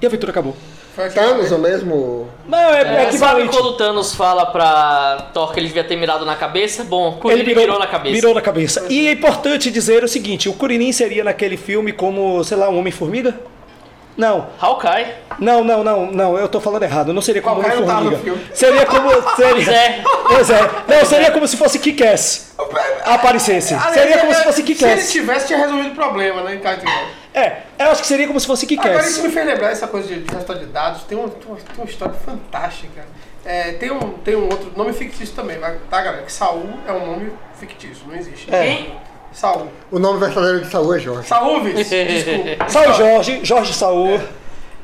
E 0.00 0.06
a 0.06 0.08
aventura 0.08 0.30
acabou. 0.32 0.56
Foi 0.94 1.06
aquela 1.06 1.34
Thanos, 1.34 1.50
o 1.50 1.58
mesmo. 1.58 2.28
Não, 2.46 2.58
é, 2.58 2.82
é 2.82 3.04
É, 3.06 3.12
sabe 3.12 3.48
quando 3.48 3.66
o 3.66 3.72
Thanos 3.72 4.14
fala 4.14 4.46
pra 4.46 5.30
Thor 5.34 5.52
que 5.52 5.58
ele 5.58 5.66
devia 5.66 5.82
ter 5.82 5.96
mirado 5.96 6.24
na 6.24 6.36
cabeça? 6.36 6.84
Bom, 6.84 7.20
ele 7.24 7.42
mirou, 7.42 7.80
na 7.80 7.86
cabeça. 7.86 8.14
Virou 8.14 8.32
na 8.34 8.40
cabeça. 8.40 8.86
E 8.88 9.08
é 9.08 9.12
importante 9.12 9.72
dizer 9.72 10.04
o 10.04 10.08
seguinte: 10.08 10.48
o 10.48 10.52
Kuririn 10.52 10.92
seria 10.92 11.24
naquele 11.24 11.56
filme 11.56 11.92
como, 11.92 12.44
sei 12.44 12.56
lá, 12.56 12.70
um 12.70 12.78
Homem-Formiga? 12.78 13.34
Não. 14.16 14.48
Hawkeye. 14.60 15.14
Não, 15.38 15.64
não, 15.64 15.82
não, 15.82 16.06
não, 16.06 16.38
eu 16.38 16.48
tô 16.48 16.60
falando 16.60 16.84
errado. 16.84 17.12
Não 17.12 17.20
seria 17.22 17.42
como 17.42 17.60
Hawkeye 17.60 18.16
filme. 18.18 18.46
Seria 18.54 18.86
como. 18.86 19.10
Seria, 19.34 19.54
Pois 19.54 19.68
é. 19.68 20.04
Pois 20.26 20.50
é. 20.50 20.70
Não, 20.88 21.04
seria 21.04 21.30
como 21.30 21.48
se 21.48 21.56
fosse 21.56 21.78
Kick-Ass. 21.78 22.54
Aparecesse. 23.04 23.76
Seria 23.92 24.18
como 24.18 24.32
é- 24.32 24.34
se 24.34 24.44
fosse 24.44 24.62
Se 24.76 24.84
ele 24.84 25.02
tivesse, 25.04 25.46
tinha 25.48 25.58
resolvido 25.58 25.92
o 25.92 25.94
problema, 25.94 26.42
né? 26.42 26.60
É, 27.34 27.62
eu 27.78 27.90
acho 27.90 28.00
que 28.00 28.06
seria 28.06 28.26
como 28.28 28.38
se 28.38 28.46
fosse 28.46 28.66
Agora 28.78 29.08
isso 29.08 29.22
me 29.22 29.30
fez 29.30 29.46
lembrar 29.46 29.70
essa 29.70 29.88
coisa 29.88 30.06
de 30.06 30.32
gestão 30.32 30.56
de 30.56 30.66
dados. 30.66 31.02
Tem, 31.02 31.18
um, 31.18 31.28
tem, 31.28 31.48
uma, 31.50 31.56
tem 31.56 31.76
uma 31.76 31.84
história 31.84 32.14
fantástica. 32.14 33.04
É, 33.44 33.72
tem, 33.72 33.90
um, 33.90 34.12
tem 34.18 34.36
um 34.36 34.44
outro 34.44 34.72
nome 34.76 34.92
fictício 34.92 35.34
também, 35.34 35.58
tá, 35.90 36.00
galera? 36.02 36.22
Que 36.22 36.32
Saul 36.32 36.78
é 36.86 36.92
um 36.92 37.04
nome 37.06 37.32
fictício, 37.58 38.06
não 38.06 38.14
existe. 38.14 38.46
Quem? 38.46 38.94
Saul. 39.34 39.68
O 39.90 39.98
nome 39.98 40.20
verdadeiro 40.20 40.60
de 40.62 40.70
Saul 40.70 40.94
é 40.94 40.98
Jorge. 40.98 41.28
Vice, 41.62 42.04
desculpa. 42.04 42.68
Saul 42.70 42.92
Jorge, 42.94 43.40
Jorge 43.44 43.74
Saul. 43.74 44.20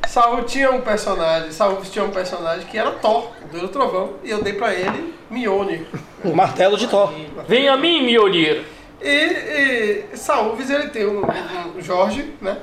Saul 0.07 0.43
tinha 0.43 0.71
um 0.71 0.81
personagem, 0.81 1.51
Saul 1.51 1.77
tinha 1.81 2.03
um 2.03 2.09
personagem 2.11 2.65
que 2.67 2.77
era 2.77 2.91
Thor, 2.91 3.29
o 3.43 3.47
Deus 3.47 3.63
do 3.63 3.69
Trovão, 3.69 4.13
e 4.23 4.29
eu 4.29 4.43
dei 4.43 4.53
pra 4.53 4.73
ele 4.73 5.13
Mjolnir. 5.29 5.85
O 6.23 6.35
martelo 6.35 6.75
de 6.77 6.87
Thor. 6.87 7.13
Vem 7.47 7.69
a 7.69 7.77
mim, 7.77 8.03
Mjolnir. 8.05 8.63
E, 9.01 9.07
e 10.13 10.17
Saúves, 10.17 10.69
ele 10.69 10.89
tem 10.89 11.07
um, 11.07 11.21
um- 11.23 11.81
Jorge, 11.81 12.33
né? 12.41 12.57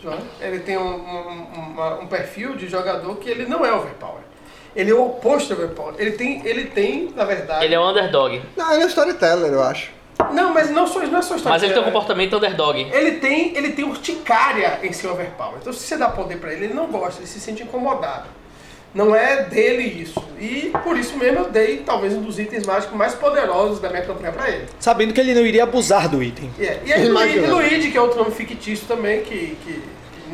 Jorge, 0.00 0.22
ele 0.40 0.60
tem 0.60 0.78
um, 0.78 0.94
um- 0.94 1.46
uma- 1.72 1.98
um 2.00 2.06
perfil 2.06 2.54
de 2.56 2.68
jogador 2.68 3.16
que 3.16 3.28
ele 3.28 3.46
não 3.46 3.64
é 3.66 3.72
overpower. 3.72 4.22
Ele 4.74 4.90
é 4.90 4.94
o 4.94 5.04
oposto 5.06 5.54
do 5.54 5.62
overpower. 5.62 5.94
Ele 5.98 6.12
tem, 6.12 6.46
ele 6.46 6.64
tem, 6.66 7.12
na 7.16 7.24
verdade. 7.24 7.64
Ele 7.64 7.74
é 7.74 7.80
um 7.80 7.88
underdog. 7.88 8.40
Não, 8.56 8.72
ele 8.74 8.84
é 8.84 8.86
storyteller, 8.86 9.52
eu 9.52 9.62
acho. 9.62 9.90
Não, 10.32 10.52
mas 10.54 10.70
não, 10.70 10.86
só, 10.86 11.00
não 11.00 11.18
é 11.18 11.22
só 11.22 11.36
história. 11.36 11.50
Mas 11.50 11.62
ele 11.62 11.72
tem 11.72 11.82
um 11.82 11.86
comportamento 11.86 12.36
underdog. 12.36 12.88
Ele 12.92 13.12
tem, 13.12 13.56
ele 13.56 13.72
tem 13.72 13.84
urticária 13.84 14.80
em 14.82 14.92
seu 14.92 15.12
overpower. 15.12 15.56
Então, 15.60 15.72
se 15.72 15.80
você 15.80 15.96
dá 15.96 16.08
poder 16.08 16.38
pra 16.38 16.52
ele, 16.52 16.66
ele 16.66 16.74
não 16.74 16.86
gosta, 16.86 17.20
ele 17.20 17.26
se 17.28 17.40
sente 17.40 17.62
incomodado. 17.62 18.26
Não 18.94 19.16
é 19.16 19.44
dele 19.44 19.82
isso. 19.84 20.22
E 20.38 20.70
por 20.84 20.98
isso 20.98 21.16
mesmo 21.16 21.38
eu 21.40 21.50
dei 21.50 21.78
talvez 21.78 22.12
um 22.12 22.20
dos 22.20 22.38
itens 22.38 22.66
mágicos 22.66 22.94
mais 22.94 23.14
poderosos 23.14 23.80
da 23.80 23.88
minha 23.88 24.02
campanha 24.02 24.32
pra 24.32 24.50
ele. 24.50 24.66
Sabendo 24.78 25.14
que 25.14 25.20
ele 25.20 25.32
não 25.34 25.46
iria 25.46 25.62
abusar 25.62 26.08
do 26.10 26.22
item. 26.22 26.50
E, 26.58 26.66
é- 26.66 26.80
e 26.84 26.92
aí, 26.92 27.08
Luigi. 27.08 27.38
Luigi, 27.38 27.90
que 27.90 27.96
é 27.96 28.00
outro 28.02 28.18
nome 28.18 28.30
fictício 28.34 28.86
também, 28.86 29.22
que. 29.22 29.56
que 29.64 29.82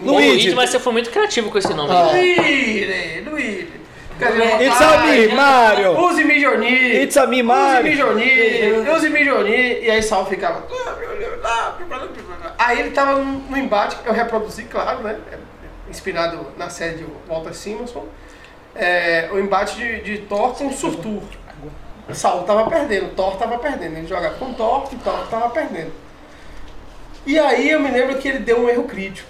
O 0.05 0.11
Luigi. 0.12 0.29
Luigi, 0.31 0.55
mas 0.57 0.70
você 0.70 0.81
foi 0.81 0.92
muito 0.92 1.09
criativo 1.11 1.51
com 1.53 1.59
esse 1.59 1.72
nome. 1.72 1.90
Ah. 1.92 2.11
Luigi, 2.12 3.24
Luigi. 3.31 3.68
Dizer, 4.18 4.62
It's 4.62 4.81
a 4.81 5.07
me, 5.07 5.28
Mario. 5.28 5.92
Use 5.98 6.24
Mijoni. 6.24 7.02
It's 7.02 7.16
a 7.16 7.26
me, 7.26 7.37
Use 7.38 7.46
Mario. 7.46 7.90
Mijoni. 7.90 8.90
Use 8.90 9.09
Mijoni. 9.11 9.85
E 9.85 9.90
aí 9.90 10.02
Sal 10.02 10.26
ficava. 10.26 10.66
Aí 12.59 12.81
ele 12.81 12.90
tava 12.90 13.22
no 13.22 13.38
no 13.48 13.57
embate, 13.57 13.96
eu 14.04 14.12
reproduzi, 14.12 14.64
claro, 14.64 15.02
né? 15.02 15.18
Inspirado 15.88 16.48
na 16.57 16.68
série 16.68 16.98
de 16.98 17.07
Walter 17.28 17.54
Simonson. 17.54 18.07
É, 18.74 19.28
o 19.33 19.38
embate 19.38 19.76
de, 19.76 20.00
de 20.02 20.18
Thor 20.18 20.54
com 20.54 20.70
Surtur. 20.72 21.22
Saul 22.12 22.44
tava 22.44 22.68
perdendo, 22.70 23.14
Thor 23.14 23.37
tava 23.37 23.59
perdendo. 23.59 23.96
Ele 23.96 24.07
jogava 24.07 24.35
com 24.37 24.52
Thor 24.54 24.88
e 24.92 24.96
Thor 24.96 25.26
tava 25.28 25.50
perdendo. 25.50 25.92
E 27.26 27.38
aí 27.38 27.70
eu 27.70 27.81
me 27.81 27.90
lembro 27.90 28.18
que 28.18 28.28
ele 28.28 28.38
deu 28.38 28.61
um 28.61 28.68
erro 28.68 28.85
crítico, 28.85 29.28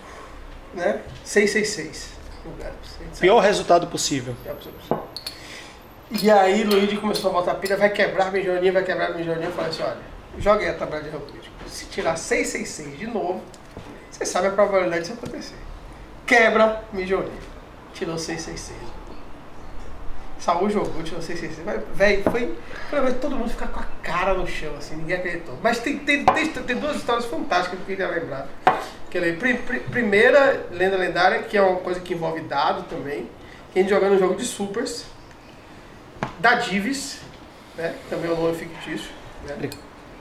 né? 0.75 1.01
666. 1.25 2.18
Pior 3.21 3.41
resultado 3.41 3.87
possível. 3.87 4.35
E 6.11 6.31
aí 6.31 6.65
Luigi 6.65 6.97
começou 6.97 7.31
a 7.31 7.35
botar 7.35 7.55
pilha, 7.57 7.77
vai 7.77 7.91
quebrar 7.91 8.33
Mijoninha, 8.33 8.73
vai 8.73 8.83
quebrar 8.83 9.15
Mijoninha. 9.15 9.47
Eu 9.47 9.53
falei 9.53 9.71
assim, 9.71 9.83
olha, 9.83 9.99
joguei 10.39 10.69
a 10.69 10.75
tabela 10.75 11.03
de 11.03 11.11
crítico. 11.11 11.55
Se 11.69 11.85
tirar 11.87 12.17
666 12.17 12.99
de 12.99 13.07
novo, 13.07 13.43
você 14.11 14.25
sabe 14.25 14.47
a 14.47 14.51
probabilidade 14.51 15.03
disso 15.03 15.15
acontecer. 15.15 15.57
Quebra 16.27 16.83
Mijoninha. 16.93 17.49
Tirou 17.93 18.17
666. 18.17 18.99
Saúl 20.39 20.71
jogou, 20.71 21.03
tirou 21.03 21.21
666. 21.21 21.67
Mas, 21.67 21.97
Velho, 21.97 22.23
foi. 22.31 22.57
todo 23.21 23.37
mundo 23.37 23.51
ficar 23.51 23.69
com 23.69 23.81
a 23.81 23.87
cara 24.03 24.35
no 24.35 24.47
chão, 24.47 24.75
assim, 24.79 24.97
ninguém 24.97 25.17
acreditou. 25.17 25.59
Mas 25.63 25.79
tem, 25.81 25.99
tem, 25.99 26.25
tem, 26.25 26.49
tem 26.49 26.77
duas 26.77 26.97
histórias 26.97 27.27
fantásticas 27.27 27.79
que 27.79 27.83
eu 27.83 27.97
queria 27.97 28.09
lembrar. 28.09 28.49
Que 29.11 29.21
pri- 29.33 29.55
pri- 29.55 29.81
primeira 29.81 30.67
lenda 30.71 30.97
lendária, 30.97 31.43
que 31.43 31.57
é 31.57 31.63
uma 31.63 31.77
coisa 31.81 32.01
que 32.01 32.15
envolve 32.15 32.41
dado 32.43 32.83
também. 32.89 33.29
Que 33.73 33.79
a 33.79 33.83
gente 33.83 33.91
jogando 33.91 34.15
um 34.15 34.19
jogo 34.19 34.35
de 34.35 34.45
supers. 34.45 35.05
Da 36.41 36.55
Divis, 36.55 37.21
né? 37.77 37.95
que 38.05 38.15
Também 38.15 38.31
é 38.31 38.35
um 38.35 38.43
nome 38.43 38.57
fictício. 38.57 39.11
Né? 39.47 39.71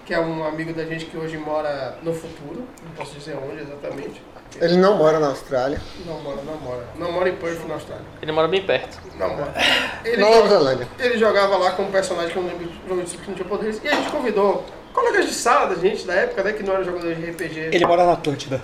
Que 0.06 0.14
é 0.14 0.20
um 0.20 0.44
amigo 0.46 0.74
da 0.74 0.86
gente 0.86 1.06
que 1.06 1.18
hoje 1.18 1.38
mora 1.38 1.98
no 2.02 2.14
futuro. 2.14 2.66
Não 2.84 2.92
posso 2.96 3.14
dizer 3.16 3.36
onde 3.38 3.62
exatamente. 3.62 4.22
Ele 4.62 4.78
não 4.78 4.96
mora 4.98 5.20
na 5.20 5.28
Austrália. 5.28 5.80
Não 6.06 6.20
mora, 6.22 6.42
não 6.44 6.56
mora. 6.58 6.88
Não 6.96 7.12
mora 7.12 7.28
em 7.30 7.36
Perth, 7.36 7.68
na 7.68 7.74
Austrália. 7.74 8.06
Ele 8.22 8.32
mora 8.32 8.48
bem 8.48 8.66
perto. 8.66 8.98
Não 9.18 9.36
mora. 9.36 9.54
Ele, 10.06 10.22
Na 10.22 10.30
Nova 10.30 10.48
Zelândia. 10.48 10.88
ele 10.98 11.18
jogava 11.18 11.58
lá 11.58 11.72
com 11.72 11.84
um 11.84 11.92
personagem 11.92 12.32
que 12.32 12.38
eu 12.38 12.44
não 12.44 12.50
lembro 12.52 12.68
do 12.68 12.88
jogo 12.88 13.04
de 13.04 13.18
que 13.18 13.28
não 13.28 13.36
tinha 13.36 13.48
poderes. 13.48 13.82
E 13.84 13.88
a 13.90 13.96
gente 13.96 14.10
convidou 14.10 14.66
colegas 14.94 15.26
de 15.26 15.34
sala 15.34 15.76
da 15.76 15.76
gente 15.76 16.06
da 16.08 16.14
época, 16.14 16.42
né? 16.44 16.54
Que 16.54 16.64
não 16.64 16.74
eram 16.76 16.86
jogadores 16.86 17.18
de 17.18 17.26
RPG. 17.30 17.60
Ele 17.74 17.86
mora 17.86 18.06
na 18.06 18.14
Atlântida. 18.14 18.62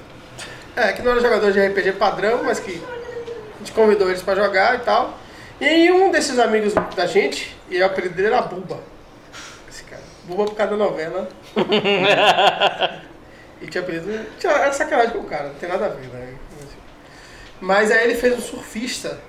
É, 0.75 0.91
que 0.93 1.01
não 1.01 1.11
eram 1.11 1.21
jogadores 1.21 1.53
de 1.53 1.61
RPG 1.65 1.93
padrão, 1.93 2.43
mas 2.43 2.59
que 2.59 2.81
a 3.55 3.59
gente 3.59 3.71
convidou 3.73 4.09
eles 4.09 4.21
pra 4.21 4.35
jogar 4.35 4.75
e 4.75 4.79
tal. 4.79 5.17
E 5.61 5.65
aí 5.65 5.91
um 5.91 6.11
desses 6.11 6.39
amigos 6.39 6.73
da 6.95 7.05
gente, 7.05 7.55
e 7.69 7.79
o 7.81 7.85
apelido 7.85 8.15
dele 8.15 8.29
era 8.29 8.41
Buba. 8.41 8.79
Esse 9.69 9.83
cara. 9.83 10.01
Buba 10.25 10.45
por 10.45 10.55
causa 10.55 10.71
da 10.75 10.77
novela. 10.83 11.29
e 13.61 13.67
tinha 13.67 13.83
apelido. 13.83 14.25
Tinha, 14.39 14.51
era 14.53 14.73
sacanagem 14.73 15.11
com 15.13 15.19
o 15.19 15.25
cara, 15.25 15.49
não 15.49 15.55
tem 15.55 15.69
nada 15.69 15.85
a 15.85 15.89
ver, 15.89 16.07
né? 16.07 16.33
Mas 17.61 17.91
aí 17.91 18.03
ele 18.05 18.15
fez 18.15 18.35
um 18.37 18.41
surfista. 18.41 19.19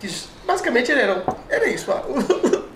Que 0.00 0.08
basicamente 0.44 0.90
ele 0.90 1.00
era, 1.02 1.14
um- 1.14 1.24
era 1.48 1.66
isso. 1.68 1.90
ó. 1.90 2.00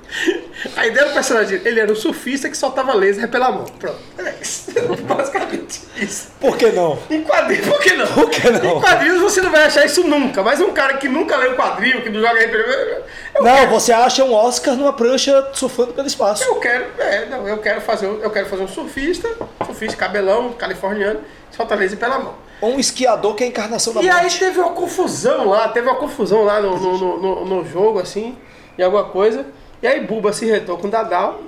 A 0.76 0.86
ideia 0.86 1.06
do 1.06 1.14
personagem, 1.14 1.60
ele 1.64 1.80
era 1.80 1.90
um 1.90 1.94
surfista 1.96 2.48
que 2.50 2.56
soltava 2.56 2.92
laser 2.94 3.28
pela 3.28 3.50
mão. 3.50 3.64
Pronto. 3.78 3.98
É 4.18 4.34
isso. 4.42 4.70
Basicamente 5.06 5.80
isso. 5.96 6.28
Por 6.40 6.56
que 6.56 6.70
não? 6.72 6.98
Em 7.10 7.22
quadrinhos, 7.22 7.66
por 7.66 7.80
que 7.80 7.94
não? 7.94 8.06
Por 8.06 8.28
que 8.30 8.50
não? 8.50 8.78
Em 8.78 8.80
quadrinhos 8.80 9.20
você 9.20 9.40
não 9.40 9.50
vai 9.50 9.64
achar 9.64 9.84
isso 9.86 10.02
nunca, 10.04 10.42
mas 10.42 10.60
um 10.60 10.72
cara 10.72 10.94
que 10.98 11.08
nunca 11.08 11.36
leu 11.36 11.54
quadrinho, 11.56 12.02
que 12.02 12.10
não 12.10 12.20
joga 12.20 12.40
RPG, 12.44 13.02
Não, 13.40 13.68
você 13.68 13.92
acha 13.92 14.24
um 14.24 14.34
Oscar 14.34 14.74
numa 14.76 14.92
prancha 14.92 15.48
surfando 15.54 15.92
pelo 15.94 16.06
espaço. 16.06 16.44
eu 16.44 16.56
quero, 16.56 16.86
é, 16.98 17.26
não, 17.26 17.48
eu 17.48 17.58
quero 17.58 17.80
fazer, 17.80 18.06
um- 18.06 18.20
eu 18.20 18.30
quero 18.30 18.46
fazer 18.46 18.62
um 18.62 18.68
surfista, 18.68 19.28
surfista 19.64 19.96
cabelão, 19.96 20.52
californiano, 20.52 21.20
solta 21.50 21.74
laser 21.74 21.98
pela 21.98 22.18
mão. 22.18 22.34
Ou 22.60 22.74
um 22.74 22.78
esquiador 22.80 23.34
que 23.34 23.42
é 23.44 23.46
a 23.46 23.50
encarnação 23.50 23.94
da 23.94 24.02
E 24.02 24.10
aí 24.10 24.22
morte. 24.22 24.38
teve 24.38 24.58
uma 24.58 24.72
confusão 24.72 25.48
lá, 25.48 25.68
teve 25.68 25.86
uma 25.88 25.96
confusão 25.96 26.42
lá 26.44 26.60
no, 26.60 26.76
no, 26.78 26.98
no- 26.98 27.16
no- 27.20 27.44
no 27.46 27.64
jogo, 27.68 27.98
assim, 28.00 28.36
em 28.78 28.82
alguma 28.82 29.04
coisa. 29.04 29.46
E 29.82 29.86
aí 29.86 30.04
Buba 30.06 30.32
se 30.32 30.46
retou 30.46 30.76
com 30.78 30.88
Dadal 30.88 31.40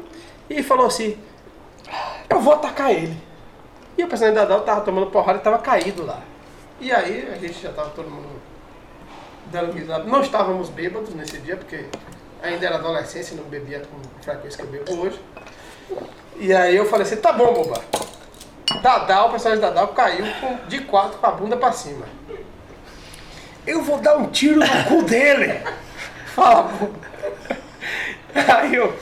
e 0.48 0.62
falou 0.62 0.86
assim, 0.86 1.18
eu 2.28 2.40
vou 2.40 2.54
atacar 2.54 2.90
ele. 2.90 3.16
E 3.96 4.02
o 4.04 4.08
personagem 4.08 4.36
Dadal 4.40 4.62
tava 4.62 4.80
tomando 4.80 5.06
porrada 5.10 5.38
e 5.38 5.42
tava 5.42 5.58
caído 5.58 6.04
lá. 6.04 6.20
E 6.80 6.90
aí 6.90 7.28
a 7.32 7.36
gente 7.38 7.60
já 7.60 7.70
tava 7.72 7.90
todo 7.90 8.10
mundo 8.10 8.28
dando 9.46 9.72
risada. 9.72 10.04
Não 10.04 10.22
estávamos 10.22 10.70
bêbados 10.70 11.14
nesse 11.14 11.38
dia, 11.38 11.56
porque 11.56 11.84
ainda 12.42 12.66
era 12.66 12.76
adolescência, 12.76 13.36
não 13.36 13.44
bebia 13.44 13.80
com 13.80 14.22
frequência 14.22 14.64
que 14.64 14.76
eu 14.76 14.84
bebo 14.84 15.02
hoje. 15.02 15.20
E 16.36 16.52
aí 16.54 16.74
eu 16.74 16.86
falei 16.86 17.06
assim, 17.06 17.16
tá 17.16 17.32
bom, 17.32 17.52
boba. 17.52 17.80
Dadal, 18.82 19.28
o 19.28 19.30
personagem 19.30 19.60
Dadal 19.60 19.88
caiu 19.88 20.24
com- 20.40 20.66
de 20.66 20.80
quatro 20.80 21.18
com 21.18 21.26
a 21.26 21.30
bunda 21.30 21.56
pra 21.56 21.70
cima. 21.72 22.06
Eu 23.66 23.82
vou 23.82 23.98
dar 23.98 24.16
um 24.16 24.28
tiro 24.30 24.58
no 24.58 24.84
cu 24.88 25.02
dele. 25.02 25.60
Fala, 26.34 26.62
boba. 26.62 27.12
Aí 28.58 28.74
eu, 28.74 28.96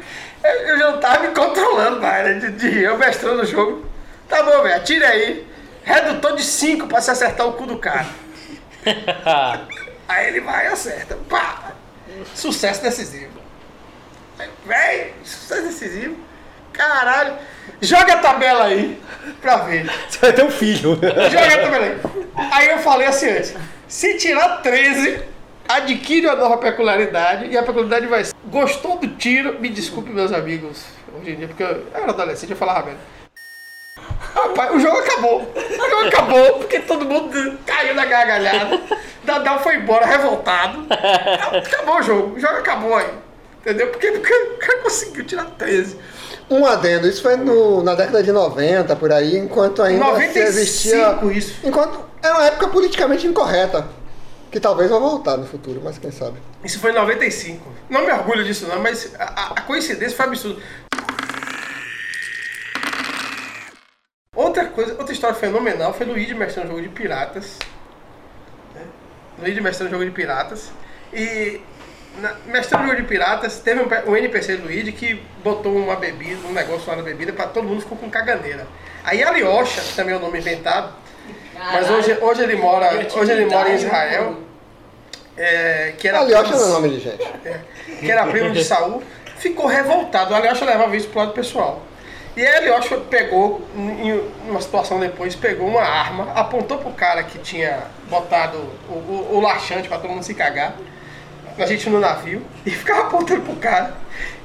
eu 0.44 0.78
já 0.78 0.96
tava 0.98 1.28
me 1.28 1.34
controlando, 1.34 2.00
cara, 2.00 2.34
de, 2.34 2.50
de 2.52 2.82
eu 2.82 2.98
mestrando 2.98 3.42
o 3.42 3.46
jogo. 3.46 3.86
Tá 4.28 4.42
bom, 4.42 4.62
velho, 4.62 4.76
atira 4.76 5.08
aí. 5.08 5.46
Redutor 5.84 6.36
de 6.36 6.44
5 6.44 6.86
pra 6.86 7.00
se 7.00 7.10
acertar 7.10 7.46
o 7.46 7.52
cu 7.52 7.66
do 7.66 7.76
cara. 7.76 8.06
Aí 10.08 10.28
ele 10.28 10.40
vai 10.40 10.66
e 10.66 10.68
acerta. 10.68 11.18
Pá! 11.28 11.72
Sucesso 12.34 12.82
decisivo. 12.82 13.32
Aí, 14.38 14.48
Véi, 14.64 15.14
sucesso 15.24 15.62
decisivo. 15.62 16.16
Caralho. 16.72 17.36
Joga 17.80 18.14
a 18.14 18.18
tabela 18.18 18.64
aí 18.64 19.00
pra 19.40 19.56
ver. 19.58 19.90
Você 20.08 20.18
vai 20.18 20.32
ter 20.32 20.44
um 20.44 20.50
filho. 20.50 20.94
Joga 20.94 21.54
a 21.54 21.58
tabela 21.58 21.84
aí. 21.84 22.00
Aí 22.52 22.68
eu 22.70 22.78
falei 22.78 23.06
assim 23.06 23.28
antes. 23.28 23.54
Se 23.88 24.16
tirar 24.16 24.62
13, 24.62 25.22
adquire 25.68 26.26
uma 26.26 26.36
nova 26.36 26.56
peculiaridade. 26.58 27.46
E 27.48 27.56
a 27.56 27.62
peculiaridade 27.62 28.06
vai 28.06 28.24
ser. 28.24 28.34
Gostou 28.46 28.98
do 28.98 29.08
tiro? 29.08 29.58
Me 29.60 29.68
desculpe, 29.68 30.10
meus 30.10 30.32
amigos. 30.32 30.84
Hoje 31.18 31.30
em 31.32 31.36
dia, 31.36 31.48
porque 31.48 31.62
eu 31.62 31.86
era 31.94 32.10
adolescente, 32.10 32.50
eu 32.50 32.56
falava 32.56 32.86
merda. 32.86 33.00
Rapaz, 34.34 34.74
o 34.74 34.78
jogo 34.80 34.98
acabou. 34.98 35.40
O 35.54 35.90
jogo 35.90 36.06
acabou 36.08 36.52
porque 36.58 36.80
todo 36.80 37.04
mundo 37.04 37.58
caiu 37.66 37.94
na 37.94 38.04
gargalhada. 38.06 38.80
Dadal 39.24 39.60
foi 39.62 39.76
embora 39.76 40.06
revoltado. 40.06 40.86
Acabou 40.90 41.98
o 41.98 42.02
jogo. 42.02 42.36
O 42.36 42.40
jogo 42.40 42.54
acabou 42.56 42.94
aí. 42.96 43.10
Entendeu? 43.60 43.88
Porque, 43.88 44.08
o 44.08 44.58
cara 44.58 44.78
conseguiu 44.82 45.24
tirar 45.24 45.44
13. 45.56 45.96
Um 46.50 46.66
adendo, 46.66 47.06
isso 47.06 47.22
foi 47.22 47.36
no- 47.36 47.82
na 47.82 47.94
década 47.94 48.22
de 48.22 48.32
90, 48.32 48.96
por 48.96 49.12
aí, 49.12 49.36
enquanto 49.38 49.80
ainda 49.82 50.04
se 50.04 50.10
95 50.10 50.48
existia. 50.48 51.18
isso. 51.32 51.54
Enquanto 51.64 52.00
era 52.22 52.34
uma 52.34 52.44
época 52.46 52.68
politicamente 52.68 53.26
incorreta. 53.26 53.86
Que 54.52 54.60
talvez 54.60 54.90
vá 54.90 54.98
voltar 54.98 55.36
no 55.38 55.46
futuro, 55.46 55.80
mas 55.82 55.96
quem 55.98 56.10
sabe. 56.12 56.36
Isso 56.62 56.78
foi 56.78 56.90
em 56.92 56.94
95. 56.94 57.66
Não 57.88 58.04
me 58.04 58.12
orgulho 58.12 58.44
disso 58.44 58.68
não, 58.68 58.78
mas 58.80 59.14
a, 59.18 59.24
a- 59.54 59.60
coincidência 59.62 60.14
foi 60.16 60.26
absurda. 60.26 60.62
Outra 64.34 64.66
coisa, 64.66 64.92
outra 64.98 65.12
história 65.12 65.36
fenomenal 65.36 65.92
foi 65.94 66.06
Luigi 66.06 66.34
mestrando 66.34 66.68
um 66.68 66.76
jogo 66.76 66.82
de 66.82 66.88
piratas. 66.90 67.58
né? 68.74 68.82
Luigi 69.38 69.60
mestrando 69.60 69.88
um 69.88 69.92
jogo 69.98 70.04
de 70.04 70.10
piratas. 70.10 70.70
E 71.12 71.60
na, 72.18 72.34
mestrando 72.46 72.84
um 72.84 72.88
jogo 72.88 73.00
de 73.02 73.06
piratas, 73.08 73.58
teve 73.60 73.80
um, 73.80 74.10
um 74.10 74.16
NPC 74.16 74.56
Luigi 74.56 74.92
que 74.92 75.14
botou 75.42 75.74
uma 75.76 75.96
bebida, 75.96 76.46
um 76.46 76.52
negócio 76.52 76.88
lá 76.90 76.96
na 76.96 77.02
bebida, 77.02 77.32
pra 77.32 77.46
todo 77.46 77.66
mundo 77.66 77.80
ficou 77.82 77.96
com 77.96 78.10
caganeira. 78.10 78.66
Aí 79.04 79.22
Alyosha, 79.22 79.80
que 79.80 79.94
também 79.94 80.14
é 80.14 80.18
o 80.18 80.20
nome 80.20 80.38
inventado, 80.38 80.92
mas 81.70 81.90
hoje, 81.90 82.18
hoje 82.20 82.42
ele 82.42 82.56
mora, 82.56 82.90
hoje 83.14 83.32
ele 83.32 83.46
mora 83.46 83.70
em 83.70 83.74
Israel. 83.74 84.36
É, 85.36 85.94
que 85.96 86.08
era 86.08 86.18
Alyosha 86.18 86.54
não 86.56 86.66
é 86.66 86.68
nome 86.68 86.88
de 86.90 87.00
gente. 87.00 87.24
que 88.00 88.10
era 88.10 88.26
primo 88.26 88.50
de 88.50 88.62
Saul, 88.64 89.02
ficou 89.38 89.66
revoltado. 89.66 90.34
O 90.34 90.64
levava 90.64 90.96
isso 90.96 91.08
pro 91.08 91.20
lado 91.20 91.32
pessoal. 91.32 91.82
E 92.36 92.44
aí 92.44 92.56
Alyosha 92.56 92.96
pegou, 93.10 93.60
em 93.76 94.22
uma 94.48 94.60
situação 94.60 94.98
depois, 94.98 95.34
pegou 95.34 95.68
uma 95.68 95.82
arma, 95.82 96.32
apontou 96.34 96.78
pro 96.78 96.90
cara 96.92 97.22
que 97.22 97.38
tinha 97.38 97.84
botado 98.08 98.58
o, 98.88 98.92
o, 98.92 99.36
o 99.36 99.40
laxante 99.40 99.88
pra 99.88 99.98
todo 99.98 100.10
mundo 100.10 100.22
se 100.22 100.32
cagar, 100.32 100.74
a 101.58 101.66
gente 101.66 101.88
no 101.90 102.00
navio, 102.00 102.42
e 102.64 102.70
ficava 102.72 103.02
apontando 103.02 103.42
pro 103.42 103.56
cara. 103.56 103.94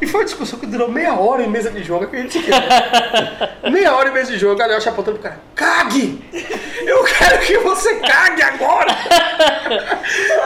E 0.02 0.08
foi 0.08 0.22
uma 0.22 0.26
discussão 0.26 0.60
que 0.60 0.65
durou 0.65 0.89
meia 0.89 1.13
hora 1.13 1.43
em 1.43 1.50
mesa 1.50 1.70
de 1.70 1.84
jogo, 1.84 2.08
que 2.08 2.17
gente 2.17 2.39
Meia 3.72 3.96
hora 3.96 4.10
em 4.10 4.13
mesa 4.13 4.32
de 4.32 4.38
jogo, 4.39 4.62
a 4.62 4.65
Alyosha 4.65 4.89
apontando 4.89 5.20
pro 5.20 5.30
cara. 5.30 5.41
Cague! 5.56 6.24
Eu 6.86 7.04
quero 7.04 7.39
que 7.39 7.58
você 7.60 7.96
cague 7.96 8.41
agora! 8.43 8.91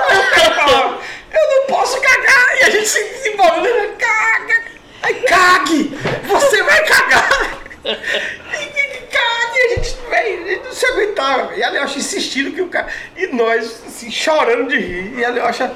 Aí 0.09 0.19
o 0.19 0.35
cara 0.35 0.55
falava, 0.55 1.01
eu 1.31 1.49
não 1.49 1.67
posso 1.67 1.99
cagar! 2.01 2.57
E 2.61 2.63
a 2.63 2.69
gente 2.71 2.87
se 2.87 3.03
desenvolvendo, 3.03 3.67
ele, 3.67 3.93
caga! 3.93 4.63
Aí 5.03 5.15
cague! 5.23 5.97
Você 6.27 6.63
vai 6.63 6.83
cagar! 6.85 7.61
E, 7.85 8.63
e- 8.63 9.07
cague! 9.11 9.59
A 9.59 9.75
gente, 9.75 9.97
véi, 10.09 10.43
a 10.43 10.47
gente 10.47 10.63
não 10.65 10.73
se 10.73 10.85
aguentava. 10.85 11.55
E 11.55 11.63
a 11.63 11.69
Leocha 11.69 11.99
insistindo 11.99 12.51
que 12.51 12.61
o 12.61 12.67
cara. 12.67 12.87
E 13.15 13.27
nós, 13.27 13.83
assim, 13.87 14.11
chorando 14.11 14.69
de 14.69 14.77
rir. 14.77 15.19
E 15.19 15.25
a 15.25 15.29
Leocha 15.29 15.71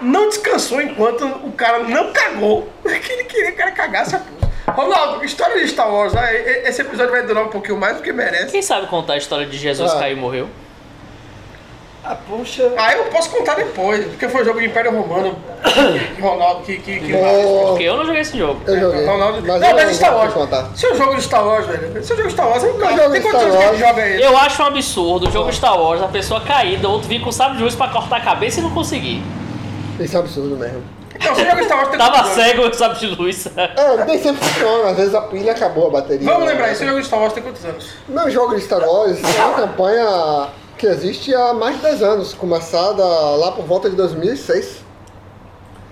não 0.00 0.28
descansou 0.28 0.80
enquanto 0.80 1.24
o 1.24 1.52
cara 1.52 1.80
não 1.80 2.12
cagou. 2.12 2.68
Que 2.82 3.12
ele 3.12 3.24
queria 3.24 3.46
que 3.46 3.52
o 3.52 3.56
cara 3.56 3.70
cagasse 3.72 4.16
a 4.16 4.18
pulsa. 4.18 4.50
Ronaldo, 4.68 5.24
história 5.24 5.58
de 5.60 5.68
Star 5.68 5.92
Wars, 5.92 6.12
né? 6.12 6.32
E- 6.34 6.68
esse 6.68 6.80
episódio 6.82 7.10
vai 7.10 7.22
durar 7.26 7.44
um 7.44 7.48
pouquinho 7.48 7.78
mais 7.78 7.96
do 7.96 8.02
que 8.02 8.12
merece. 8.12 8.52
Quem 8.52 8.62
sabe 8.62 8.86
contar 8.86 9.14
a 9.14 9.16
história 9.16 9.46
de 9.46 9.56
Jesus 9.58 9.90
Ah. 9.92 9.98
caiu 9.98 10.16
e 10.16 10.20
morreu? 10.20 10.48
Ah, 12.02 12.16
poxa. 12.28 12.72
Ah, 12.78 12.94
eu 12.94 13.04
posso 13.06 13.28
contar 13.30 13.56
depois, 13.56 14.04
porque 14.06 14.26
foi 14.28 14.40
o 14.40 14.44
jogo 14.44 14.58
de 14.58 14.66
Império 14.66 14.90
Romano. 14.90 15.36
Ronaldo 16.20 16.62
que. 16.62 16.78
que, 16.78 16.98
que 16.98 17.12
Oh, 17.14 17.68
Porque 17.68 17.84
eu 17.84 17.96
não 17.96 18.06
joguei 18.06 18.22
esse 18.22 18.38
jogo. 18.38 18.60
eu 18.66 18.80
joguei. 18.80 19.04
Ronaldo. 19.04 19.42
Mas 19.46 19.60
não, 19.60 19.68
eu 19.68 19.74
mas 19.74 19.84
não 19.86 19.94
Star 19.94 20.16
Wars. 20.16 20.32
de. 20.72 20.80
Seu 20.80 20.96
jogo 20.96 21.14
de 21.16 21.22
Star 21.22 21.46
Wars, 21.46 21.66
velho. 21.66 22.02
Seu 22.02 22.16
jogo 22.16 22.28
de 22.28 22.34
Star 22.34 22.48
Wars 22.48 22.64
é 22.64 22.66
um 22.68 22.78
cara. 22.78 22.96
jogo 22.96 23.10
Tem 23.10 23.20
de 23.20 23.28
quantos 23.28 23.42
anos 23.42 23.56
que 23.56 23.64
ele 23.64 23.78
joga 23.78 24.00
ele? 24.06 24.24
Eu 24.24 24.36
acho 24.38 24.62
um 24.62 24.66
absurdo 24.66 25.28
o 25.28 25.30
jogo 25.30 25.52
Star 25.52 25.78
Wars, 25.80 26.00
a 26.02 26.08
pessoa 26.08 26.40
caída, 26.40 26.88
outro 26.88 27.06
vir 27.08 27.20
com 27.20 27.30
sabre 27.30 27.58
de 27.58 27.64
luz 27.64 27.74
pra 27.74 27.88
cortar 27.88 28.16
a 28.16 28.20
cabeça 28.20 28.60
e 28.60 28.62
não 28.62 28.70
conseguir. 28.70 29.22
Isso 30.00 30.16
é 30.16 30.20
absurdo 30.20 30.56
mesmo. 30.56 30.82
Não, 31.22 31.34
jogo 31.34 31.56
de 31.56 31.64
Star 31.64 31.78
Wars 31.78 31.88
tem 31.90 31.98
Tava 31.98 32.12
quantos 32.12 32.30
anos? 32.38 32.44
cego 32.44 32.68
o 32.68 32.74
sabre 32.74 32.98
de 32.98 33.06
luz. 33.14 33.46
É, 33.56 34.04
nem 34.06 34.18
sempre 34.22 34.42
funciona, 34.44 34.90
às 34.90 34.96
vezes 34.96 35.14
a 35.14 35.20
pilha 35.22 35.52
acabou 35.52 35.88
a 35.88 35.90
bateria. 35.90 36.26
Vamos 36.26 36.48
lembrar, 36.48 36.72
esse 36.72 36.86
jogo 36.86 37.00
de 37.00 37.06
Star 37.06 37.20
Wars 37.20 37.32
tem 37.34 37.42
quantos 37.42 37.64
anos? 37.64 37.90
Meu 38.08 38.30
jogo 38.30 38.54
de 38.54 38.62
Star 38.62 38.80
Wars 38.80 39.18
é 39.22 39.44
uma 39.44 39.54
campanha 39.54 40.48
que 40.78 40.86
existe 40.86 41.34
há 41.34 41.52
mais 41.52 41.76
de 41.76 41.82
10 41.82 42.02
anos, 42.02 42.32
começada 42.32 43.04
lá 43.04 43.52
por 43.52 43.66
volta 43.66 43.90
de 43.90 43.96
2006. 43.96 44.78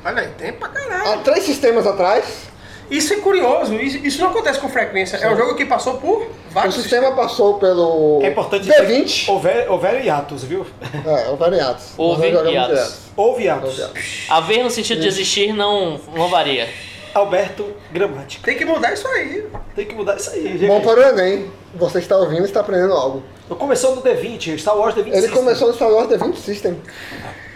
Olha 0.04 0.22
aí, 0.22 0.28
tem 0.38 0.52
pra 0.54 0.68
caralho. 0.68 1.10
Há 1.12 1.16
três 1.18 1.44
sistemas 1.44 1.86
atrás, 1.86 2.47
Isso 2.90 3.12
é 3.12 3.16
curioso, 3.16 3.74
isso, 3.74 3.98
isso 3.98 4.20
não 4.20 4.30
acontece 4.30 4.58
com 4.58 4.68
frequência. 4.68 5.16
É 5.18 5.30
um 5.30 5.36
jogo 5.36 5.54
que 5.54 5.66
passou 5.66 5.94
por 5.98 6.22
o 6.22 6.30
vários 6.50 6.74
sistema 6.74 7.12
passou 7.12 7.58
pelo 7.58 8.20
É 8.22 8.28
importante 8.28 8.68
D20. 8.68 9.28
Houver, 9.28 9.70
houver 9.70 10.04
hiatos, 10.04 10.44
viu? 10.44 10.66
É, 11.06 11.28
houveram 11.28 11.56
hiatos. 11.56 11.92
Houve 11.96 12.28
hiatos. 12.28 12.94
Houve 13.16 13.42
hiatos. 13.44 13.78
Houve. 13.78 14.00
Haver 14.30 14.62
no 14.64 14.70
sentido 14.70 15.00
de 15.00 15.08
existir 15.08 15.52
não, 15.52 16.00
não 16.14 16.28
varia. 16.28 16.68
Alberto 17.14 17.64
Gramática. 17.92 18.44
Tem 18.44 18.56
que 18.56 18.64
mudar 18.64 18.92
isso 18.92 19.06
aí. 19.08 19.46
Tem 19.74 19.86
que 19.86 19.94
mudar 19.94 20.16
isso 20.16 20.30
aí, 20.30 20.58
gente. 20.58 20.66
Bom 20.66 20.80
para 20.80 21.00
o 21.00 21.02
Enem, 21.02 21.50
você 21.74 21.98
está 21.98 22.16
ouvindo 22.16 22.42
e 22.42 22.44
está 22.44 22.60
aprendendo 22.60 22.92
algo. 22.92 23.22
Começou 23.48 23.96
no 23.96 24.02
D20, 24.02 24.58
Star 24.58 24.76
Wars 24.76 24.94
D20 24.94 25.06
Ele 25.06 25.14
System. 25.22 25.30
começou 25.30 25.68
no 25.68 25.74
Star 25.74 25.90
Wars 25.90 26.08
D20 26.08 26.36
System, 26.36 26.80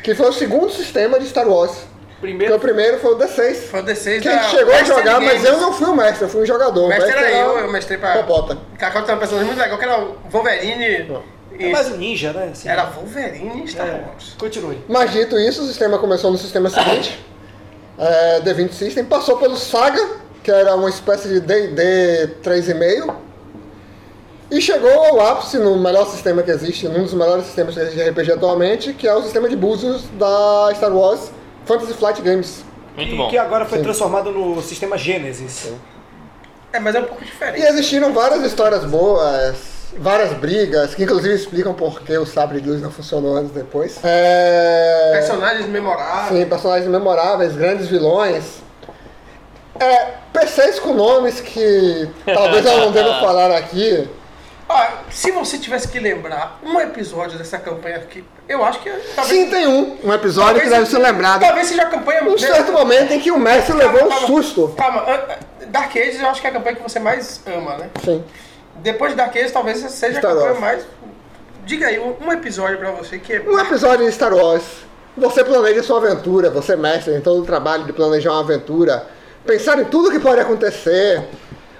que 0.02 0.14
foi 0.14 0.28
o 0.28 0.32
segundo 0.32 0.70
sistema 0.70 1.18
de 1.18 1.26
Star 1.28 1.48
Wars. 1.48 1.72
Primeiro, 2.22 2.54
o 2.54 2.60
primeiro 2.60 2.98
foi 3.00 3.14
o 3.14 3.18
D6. 3.18 3.54
Foi 3.68 3.80
o 3.80 3.84
D6 3.84 4.22
Que 4.22 4.28
a 4.28 4.42
gente 4.42 4.50
chegou 4.52 4.72
a 4.72 4.84
jogar, 4.84 5.20
mas 5.20 5.44
eu 5.44 5.60
não 5.60 5.72
fui 5.72 5.88
o 5.88 5.96
mestre, 5.96 6.24
eu 6.24 6.28
fui 6.28 6.42
um 6.42 6.46
jogador. 6.46 6.84
O 6.84 6.88
mestre 6.88 7.10
era 7.10 7.20
era 7.20 7.36
eu, 7.36 7.58
eu 7.58 7.72
mestrei 7.72 7.98
pra. 7.98 8.12
Popota. 8.18 8.58
Cacau 8.78 9.02
tem 9.02 9.12
uma 9.12 9.18
personagem 9.18 9.48
muito 9.48 9.60
legal, 9.60 9.76
que 9.76 9.84
era 9.84 10.00
o 10.00 10.16
Wolverine. 10.30 11.10
é 11.58 11.70
mais 11.72 11.88
um 11.90 11.96
ninja, 11.96 12.32
né? 12.32 12.50
Assim, 12.52 12.68
Era 12.68 12.84
Wolverine 12.84 13.62
em 13.62 13.66
Star 13.66 13.88
é, 13.88 14.04
Wars. 14.06 14.36
Continue. 14.38 14.78
Mas 14.88 15.10
dito 15.10 15.36
isso, 15.36 15.62
o 15.64 15.66
sistema 15.66 15.98
começou 15.98 16.30
no 16.30 16.38
sistema 16.38 16.70
seguinte, 16.70 17.18
é, 17.98 18.40
D20 18.42 18.70
System, 18.70 19.04
passou 19.04 19.38
pelo 19.38 19.56
Saga, 19.56 20.08
que 20.44 20.50
era 20.52 20.76
uma 20.76 20.90
espécie 20.90 21.26
de 21.26 21.40
D&D 21.40 22.36
3,5, 22.44 23.16
e 24.48 24.60
chegou 24.60 24.92
ao 24.92 25.20
ápice 25.26 25.58
no 25.58 25.76
melhor 25.76 26.06
sistema 26.06 26.40
que 26.44 26.52
existe, 26.52 26.86
num 26.86 27.02
dos 27.02 27.14
melhores 27.14 27.46
sistemas 27.46 27.74
que 27.74 27.80
existe 27.80 27.98
de 27.98 28.10
RPG 28.10 28.32
atualmente, 28.34 28.92
que 28.92 29.08
é 29.08 29.14
o 29.14 29.22
sistema 29.22 29.48
de 29.48 29.56
búzios 29.56 30.04
da 30.16 30.70
Star 30.72 30.96
Wars 30.96 31.32
Fantasy 31.66 31.94
Flight 31.94 32.22
Games. 32.22 32.64
Muito 32.96 33.12
e 33.14 33.16
bom. 33.16 33.28
que 33.28 33.38
agora 33.38 33.64
foi 33.64 33.78
Sim. 33.78 33.84
transformado 33.84 34.30
no 34.30 34.60
sistema 34.62 34.98
Gênesis. 34.98 35.72
É, 36.72 36.78
mas 36.78 36.94
é 36.94 37.00
um 37.00 37.04
pouco 37.04 37.22
E 37.22 37.26
diferente. 37.26 37.60
existiram 37.62 38.12
várias 38.12 38.42
histórias 38.44 38.84
boas, 38.84 39.56
várias 39.98 40.32
brigas, 40.34 40.94
que 40.94 41.02
inclusive 41.04 41.34
explicam 41.34 41.74
por 41.74 42.00
que 42.02 42.16
o 42.16 42.24
sabre 42.26 42.60
de 42.60 42.68
luz 42.68 42.80
não 42.82 42.90
funcionou 42.90 43.36
anos 43.36 43.52
depois. 43.52 43.98
É... 44.02 45.10
Personagens 45.12 45.66
memoráveis. 45.68 46.38
Sim, 46.42 46.46
personagens 46.48 46.88
memoráveis, 46.90 47.54
grandes 47.56 47.88
vilões. 47.88 48.62
É, 49.80 50.14
PCs 50.32 50.78
com 50.78 50.94
nomes 50.94 51.40
que 51.40 52.08
talvez 52.26 52.64
eu 52.64 52.76
não 52.78 52.92
deva 52.92 53.20
falar 53.20 53.50
aqui. 53.52 54.08
Se 55.12 55.30
você 55.30 55.58
tivesse 55.58 55.88
que 55.88 55.98
lembrar 55.98 56.58
um 56.62 56.80
episódio 56.80 57.36
dessa 57.38 57.58
campanha 57.58 57.96
aqui, 57.96 58.24
eu 58.48 58.64
acho 58.64 58.80
que 58.80 58.90
talvez. 59.14 59.38
Sim, 59.38 59.50
tem 59.50 59.66
um, 59.66 59.98
um 60.04 60.12
episódio 60.12 60.60
que 60.60 60.68
deve 60.68 60.86
ser 60.86 60.98
lembrado. 60.98 61.40
Talvez 61.40 61.68
seja 61.68 61.82
a 61.82 61.86
campanha. 61.86 62.24
Um 62.24 62.38
certo 62.38 62.72
momento 62.72 63.12
em 63.12 63.20
que 63.20 63.30
o 63.30 63.38
mestre 63.38 63.74
levou 63.74 64.06
um 64.06 64.12
susto. 64.26 64.74
Calma, 64.76 65.04
Dark 65.68 65.94
Ages 65.94 66.20
eu 66.20 66.28
acho 66.28 66.40
que 66.40 66.46
é 66.46 66.50
a 66.50 66.52
campanha 66.52 66.76
que 66.76 66.82
você 66.82 66.98
mais 66.98 67.42
ama, 67.46 67.76
né? 67.76 67.90
Sim. 68.04 68.24
Depois 68.76 69.12
de 69.12 69.18
Dark 69.18 69.36
Ages 69.36 69.52
talvez 69.52 69.78
seja 69.78 70.18
Star 70.18 70.30
a 70.30 70.34
campanha 70.34 70.50
Wars. 70.52 70.60
mais. 70.60 70.86
Diga 71.64 71.86
aí, 71.86 71.98
um, 71.98 72.32
episódio 72.32 72.78
pra 72.78 72.90
você 72.90 73.18
que 73.18 73.34
é. 73.34 73.40
Um 73.40 73.58
episódio 73.58 74.04
de 74.06 74.12
Star 74.12 74.34
Wars 74.34 74.64
você 75.16 75.44
planeja 75.44 75.82
sua 75.82 75.98
aventura, 75.98 76.48
você 76.48 76.74
mestre 76.74 77.14
em 77.14 77.20
todo 77.20 77.42
o 77.42 77.44
trabalho 77.44 77.84
de 77.84 77.92
planejar 77.92 78.32
uma 78.32 78.40
aventura, 78.40 79.06
pensar 79.44 79.78
em 79.78 79.84
tudo 79.84 80.10
que 80.10 80.18
pode 80.18 80.40
acontecer, 80.40 81.22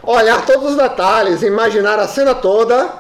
olhar 0.03 0.45
todos 0.45 0.73
os 0.73 0.77
detalhes, 0.77 1.43
imaginar 1.43 1.99
a 1.99 2.07
cena 2.07 2.35
toda, 2.35 2.91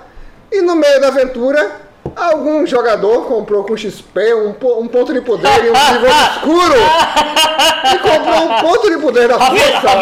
e 0.52 0.62
no 0.62 0.76
meio 0.76 1.00
da 1.00 1.08
aventura, 1.08 1.80
algum 2.14 2.66
jogador 2.66 3.26
comprou 3.26 3.64
com 3.64 3.76
XP 3.76 4.34
um, 4.34 4.50
um 4.78 4.88
ponto 4.88 5.12
de 5.12 5.20
poder 5.20 5.64
e 5.64 5.70
um 5.70 5.72
nível 5.92 6.10
obscuro 6.10 6.74
e 7.92 7.98
comprou 7.98 8.42
um 8.44 8.60
ponto 8.60 8.90
de 8.90 8.98
poder 8.98 9.28
da 9.28 9.38
força 9.38 9.98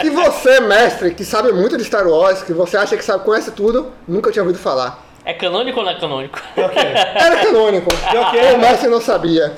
que 0.00 0.10
você, 0.10 0.60
mestre, 0.60 1.14
que 1.14 1.24
sabe 1.24 1.52
muito 1.52 1.76
de 1.76 1.84
Star 1.84 2.06
Wars, 2.06 2.42
que 2.42 2.52
você 2.52 2.76
acha 2.76 2.96
que 2.96 3.04
sabe, 3.04 3.24
conhece 3.24 3.50
tudo, 3.50 3.92
nunca 4.06 4.30
tinha 4.30 4.42
ouvido 4.42 4.58
falar. 4.58 5.02
É 5.24 5.32
canônico 5.32 5.78
ou 5.78 5.84
não 5.84 5.92
é 5.92 5.98
canônico? 5.98 6.38
Era 6.56 7.36
canônico. 7.36 7.88
O 8.54 8.58
mestre 8.58 8.88
não 8.88 9.00
sabia. 9.00 9.54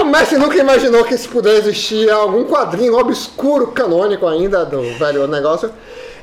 O 0.00 0.04
mestre 0.04 0.36
nunca 0.36 0.56
imaginou 0.56 1.04
que 1.04 1.14
esse 1.14 1.28
poder 1.28 1.58
existia 1.58 2.12
algum 2.12 2.44
quadrinho 2.44 2.98
obscuro 2.98 3.68
canônico 3.68 4.26
ainda 4.26 4.64
do 4.64 4.82
velho 4.98 5.28
negócio. 5.28 5.72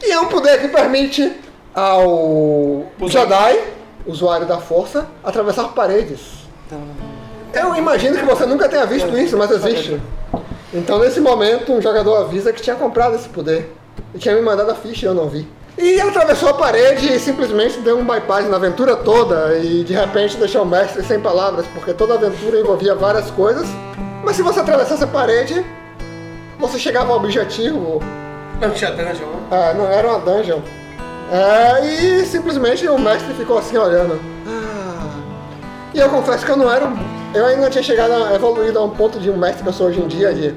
E 0.03 0.11
é 0.11 0.19
um 0.19 0.25
poder 0.25 0.59
que 0.59 0.67
permite 0.67 1.33
ao 1.77 2.87
Jedi, 3.05 3.59
usuário 4.07 4.47
da 4.47 4.57
força, 4.57 5.05
atravessar 5.23 5.65
paredes. 5.75 6.47
Eu 7.53 7.75
imagino 7.75 8.17
que 8.17 8.25
você 8.25 8.47
nunca 8.47 8.67
tenha 8.67 8.83
visto 8.87 9.15
isso, 9.15 9.37
mas 9.37 9.51
existe. 9.51 10.01
Então 10.73 10.97
nesse 10.97 11.19
momento 11.19 11.71
um 11.71 11.79
jogador 11.79 12.15
avisa 12.15 12.51
que 12.51 12.63
tinha 12.63 12.75
comprado 12.75 13.15
esse 13.15 13.29
poder. 13.29 13.71
E 14.15 14.17
tinha 14.17 14.33
me 14.33 14.41
mandado 14.41 14.71
a 14.71 14.75
ficha 14.75 15.05
e 15.05 15.09
eu 15.09 15.13
não 15.13 15.29
vi. 15.29 15.47
E 15.77 15.87
ele 15.87 16.01
atravessou 16.01 16.49
a 16.49 16.53
parede 16.55 17.13
e 17.13 17.19
simplesmente 17.19 17.79
deu 17.81 17.99
um 17.99 18.03
bypass 18.03 18.49
na 18.49 18.57
aventura 18.57 18.95
toda 18.95 19.55
e 19.59 19.83
de 19.83 19.93
repente 19.93 20.35
deixou 20.37 20.63
o 20.63 20.65
mestre 20.65 21.03
sem 21.03 21.19
palavras, 21.19 21.67
porque 21.75 21.93
toda 21.93 22.15
aventura 22.15 22.59
envolvia 22.59 22.95
várias 22.95 23.29
coisas. 23.29 23.67
Mas 24.23 24.35
se 24.35 24.41
você 24.41 24.61
atravessasse 24.61 25.03
a 25.03 25.07
parede, 25.07 25.63
você 26.57 26.79
chegava 26.79 27.11
ao 27.11 27.17
objetivo. 27.17 28.01
Não 28.59 28.71
tinha 28.71 28.89
dungeon, 28.89 29.27
né? 29.27 29.47
Ah, 29.51 29.73
não 29.75 29.85
era 29.85 30.07
uma 30.07 30.19
dungeon. 30.19 30.61
É, 31.31 31.85
e 31.85 32.25
simplesmente 32.25 32.87
o 32.87 32.97
mestre 32.97 33.33
ficou 33.33 33.57
assim 33.57 33.77
olhando. 33.77 34.19
Ah. 34.47 35.09
E 35.93 35.99
eu 35.99 36.09
confesso 36.09 36.45
que 36.45 36.51
eu 36.51 36.57
não 36.57 36.71
era 36.71 36.85
um. 36.85 36.97
Eu 37.33 37.45
ainda 37.45 37.69
tinha 37.69 37.83
chegado 37.83 38.11
a 38.11 38.33
evoluído 38.33 38.79
a 38.79 38.83
um 38.83 38.89
ponto 38.89 39.19
de 39.19 39.29
um 39.29 39.37
mestre 39.37 39.63
que 39.63 39.69
eu 39.69 39.73
sou 39.73 39.87
hoje 39.87 39.99
em 39.99 40.07
dia 40.07 40.33
de 40.33 40.55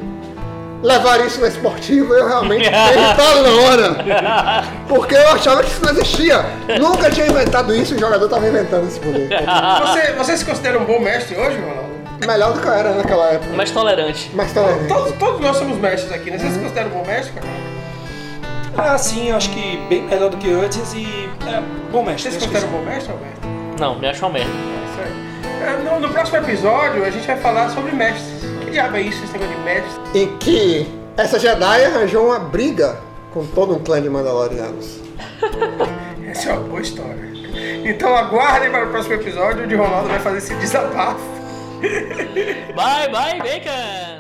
levar 0.83 1.21
isso 1.27 1.41
no 1.41 1.47
esportivo, 1.47 2.15
eu 2.15 2.27
realmente 2.27 2.65
irritado 2.71 3.43
na 3.43 3.51
hora. 3.51 4.65
Porque 4.89 5.15
eu 5.15 5.29
achava 5.33 5.63
que 5.63 5.71
isso 5.71 5.85
não 5.85 5.93
existia. 5.93 6.45
Nunca 6.79 7.11
tinha 7.11 7.27
inventado 7.27 7.75
isso 7.75 7.95
e 7.95 7.97
o 7.97 8.01
jogador 8.01 8.25
estava 8.25 8.49
inventando 8.49 8.87
esse 8.87 9.01
poder. 9.01 9.29
Você, 9.29 10.13
você 10.13 10.37
se 10.37 10.45
considera 10.45 10.79
um 10.79 10.85
bom 10.85 11.01
mestre 11.01 11.37
hoje, 11.37 11.59
Ronaldo? 11.59 11.91
Melhor 12.27 12.53
do 12.53 12.61
que 12.61 12.67
eu 12.67 12.73
era 12.73 12.95
naquela 12.95 13.31
época. 13.31 13.57
Mais 13.57 13.71
tolerante. 13.71 14.31
Mas 14.35 14.53
tolerante. 14.53 14.89
Todos, 14.89 15.13
todos 15.13 15.41
nós 15.41 15.57
somos 15.57 15.79
mestres 15.79 16.13
aqui, 16.13 16.31
né? 16.31 16.39
Você 16.39 16.51
se 16.51 16.59
considera 16.59 16.87
um 16.87 16.91
bom 16.91 17.05
mestre, 17.05 17.33
cara? 17.33 17.70
Ah, 18.83 18.99
sim, 18.99 19.29
eu 19.29 19.37
acho 19.37 19.51
que 19.51 19.77
bem 19.89 20.03
melhor 20.03 20.31
do 20.31 20.37
que 20.37 20.51
antes 20.51 20.93
e. 20.95 21.05
É, 21.47 21.61
bom 21.93 22.03
mestre. 22.03 22.31
Você 22.33 22.39
se 22.41 22.45
acho 22.45 22.49
que 22.49 22.53
considera 22.55 22.61
sim. 22.61 22.69
um 22.69 22.79
bom 22.79 22.85
mestre, 22.91 23.13
Alberto? 23.13 23.41
Não, 23.79 23.99
me 23.99 24.09
acha 24.09 24.27
uma 24.27 24.33
merda. 24.33 24.51
É 24.51 24.85
isso 24.91 25.01
aí. 25.01 25.69
É, 25.69 25.91
No, 25.91 26.01
no 26.01 26.09
próximo 26.09 26.39
episódio, 26.39 27.05
a 27.05 27.11
gente 27.11 27.27
vai 27.27 27.37
falar 27.37 27.69
sobre 27.71 27.93
mestres. 27.93 28.41
Que 28.65 28.71
diabo 28.71 28.97
é 28.97 29.03
isso, 29.03 29.23
esse 29.25 29.33
negócio 29.33 29.55
de 29.55 29.63
mestre? 29.63 30.01
Em 30.15 30.37
que 30.39 30.87
essa 31.17 31.39
Jedi 31.39 31.85
arranjou 31.85 32.27
uma 32.27 32.39
briga 32.39 32.99
com 33.33 33.47
todo 33.47 33.75
um 33.75 33.79
clã 33.79 34.01
de 34.01 34.09
Mandalorianos. 34.09 35.01
Essa 36.27 36.51
é 36.51 36.53
uma 36.53 36.63
boa 36.69 36.81
história. 36.81 37.31
Então 37.85 38.15
aguardem 38.15 38.71
para 38.71 38.87
o 38.87 38.91
próximo 38.91 39.15
episódio, 39.15 39.65
onde 39.65 39.75
o 39.75 39.79
Ronaldo 39.83 40.09
vai 40.09 40.21
fazer 40.21 40.39
esse 40.39 40.55
desabafo. 40.55 41.21
Bye, 42.75 43.11
bye, 43.11 43.39
bacon! 43.39 44.20